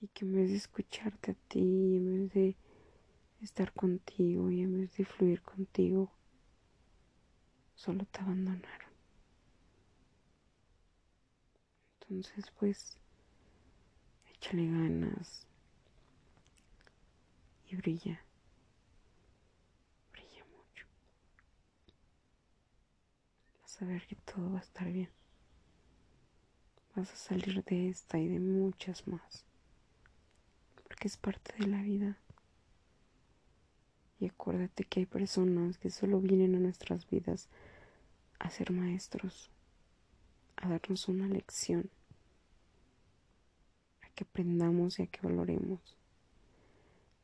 Y 0.00 0.08
que 0.08 0.24
en 0.24 0.34
vez 0.34 0.50
de 0.50 0.56
escucharte 0.56 1.32
a 1.32 1.34
ti, 1.48 1.96
en 1.96 2.28
vez 2.28 2.32
de 2.34 2.56
estar 3.40 3.72
contigo 3.72 4.50
y 4.50 4.62
en 4.62 4.80
vez 4.80 4.96
de 4.96 5.04
fluir 5.04 5.42
contigo, 5.42 6.10
solo 7.74 8.04
te 8.06 8.20
abandonaron. 8.20 8.90
Entonces, 12.00 12.50
pues, 12.58 12.98
échale 14.34 14.66
ganas 14.68 15.46
y 17.68 17.76
brilla. 17.76 18.20
Brilla 20.12 20.44
mucho. 20.44 20.86
Vas 23.62 23.82
a 23.82 23.86
ver 23.86 24.06
que 24.06 24.16
todo 24.16 24.52
va 24.52 24.58
a 24.58 24.62
estar 24.62 24.90
bien. 24.90 25.10
Vas 26.94 27.12
a 27.12 27.16
salir 27.16 27.64
de 27.64 27.88
esta 27.88 28.18
y 28.18 28.28
de 28.28 28.40
muchas 28.40 29.06
más. 29.06 29.45
Es 31.06 31.16
parte 31.16 31.54
de 31.56 31.68
la 31.68 31.80
vida. 31.82 32.18
Y 34.18 34.26
acuérdate 34.26 34.82
que 34.82 34.98
hay 34.98 35.06
personas 35.06 35.78
que 35.78 35.88
solo 35.88 36.18
vienen 36.18 36.56
a 36.56 36.58
nuestras 36.58 37.08
vidas 37.08 37.48
a 38.40 38.50
ser 38.50 38.72
maestros, 38.72 39.52
a 40.56 40.68
darnos 40.68 41.06
una 41.06 41.28
lección, 41.28 41.90
a 44.02 44.08
que 44.16 44.24
aprendamos 44.24 44.98
y 44.98 45.02
a 45.02 45.06
que 45.06 45.20
valoremos. 45.22 45.78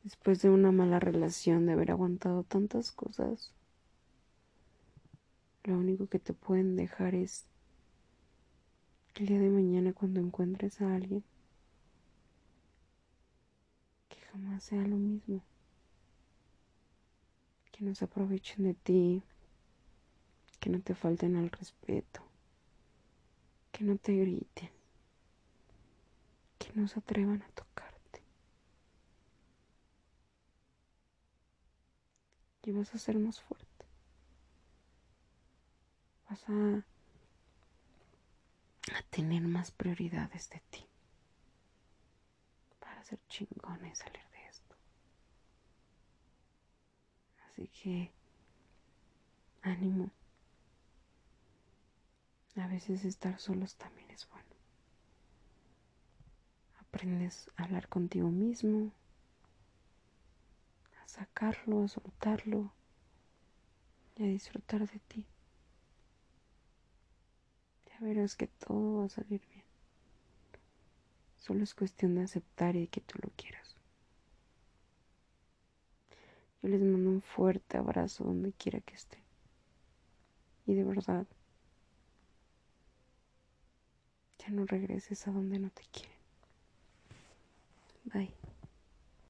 Después 0.05 0.41
de 0.41 0.49
una 0.49 0.71
mala 0.71 1.01
relación, 1.01 1.65
de 1.65 1.73
haber 1.73 1.91
aguantado 1.91 2.43
tantas 2.43 2.93
cosas, 2.93 3.51
lo 5.65 5.77
único 5.77 6.07
que 6.07 6.19
te 6.19 6.31
pueden 6.31 6.77
dejar 6.77 7.15
es 7.15 7.43
el 9.15 9.25
día 9.25 9.41
de 9.41 9.49
mañana 9.49 9.91
cuando 9.91 10.21
encuentres 10.21 10.79
a 10.79 10.95
alguien 10.95 11.25
que 14.13 14.19
jamás 14.33 14.63
sea 14.63 14.81
lo 14.81 14.97
mismo, 14.97 15.43
que 17.71 17.85
no 17.85 17.93
se 17.93 18.05
aprovechen 18.05 18.63
de 18.63 18.73
ti, 18.73 19.21
que 20.59 20.71
no 20.71 20.79
te 20.81 20.95
falten 20.95 21.35
al 21.35 21.51
respeto, 21.51 22.23
que 23.71 23.83
no 23.83 23.95
te 23.97 24.13
griten, 24.13 24.71
que 26.57 26.71
no 26.73 26.87
se 26.87 26.99
atrevan 26.99 27.43
a 27.43 27.47
tocarte. 27.49 28.23
Y 32.63 32.71
vas 32.71 32.95
a 32.95 32.97
ser 32.97 33.19
más 33.19 33.39
fuerte. 33.39 33.85
Vas 36.27 36.43
a 36.49 36.83
tener 39.11 39.43
más 39.43 39.69
prioridades 39.71 40.49
de 40.49 40.59
ti 40.71 40.85
para 42.79 43.03
ser 43.03 43.19
salir 43.95 44.23
de 44.31 44.47
esto. 44.47 44.75
Así 47.53 47.67
que 47.67 48.11
ánimo. 49.61 50.09
A 52.55 52.67
veces 52.67 53.05
estar 53.05 53.39
solos 53.39 53.75
también 53.75 54.09
es 54.11 54.27
bueno. 54.29 54.45
Aprendes 56.79 57.49
a 57.55 57.63
hablar 57.63 57.87
contigo 57.87 58.29
mismo, 58.29 58.91
a 61.03 61.07
sacarlo, 61.07 61.83
a 61.83 61.87
soltarlo 61.87 62.71
y 64.17 64.23
a 64.23 64.27
disfrutar 64.27 64.87
de 64.87 64.99
ti 64.99 65.25
verás 68.03 68.35
que 68.35 68.47
todo 68.47 68.99
va 68.99 69.05
a 69.05 69.09
salir 69.09 69.41
bien. 69.49 69.63
Solo 71.37 71.63
es 71.63 71.73
cuestión 71.73 72.15
de 72.15 72.23
aceptar 72.23 72.75
y 72.75 72.87
que 72.87 73.01
tú 73.01 73.17
lo 73.21 73.31
quieras. 73.35 73.62
Yo 76.63 76.69
les 76.69 76.81
mando 76.81 77.09
un 77.09 77.21
fuerte 77.21 77.77
abrazo 77.77 78.23
donde 78.23 78.53
quiera 78.53 78.79
que 78.79 78.95
esté. 78.95 79.19
Y 80.65 80.73
de 80.75 80.85
verdad, 80.85 81.27
ya 84.39 84.49
no 84.49 84.65
regreses 84.65 85.27
a 85.27 85.31
donde 85.31 85.59
no 85.59 85.69
te 85.71 85.83
quieren. 85.91 86.17
Bye. 88.05 88.33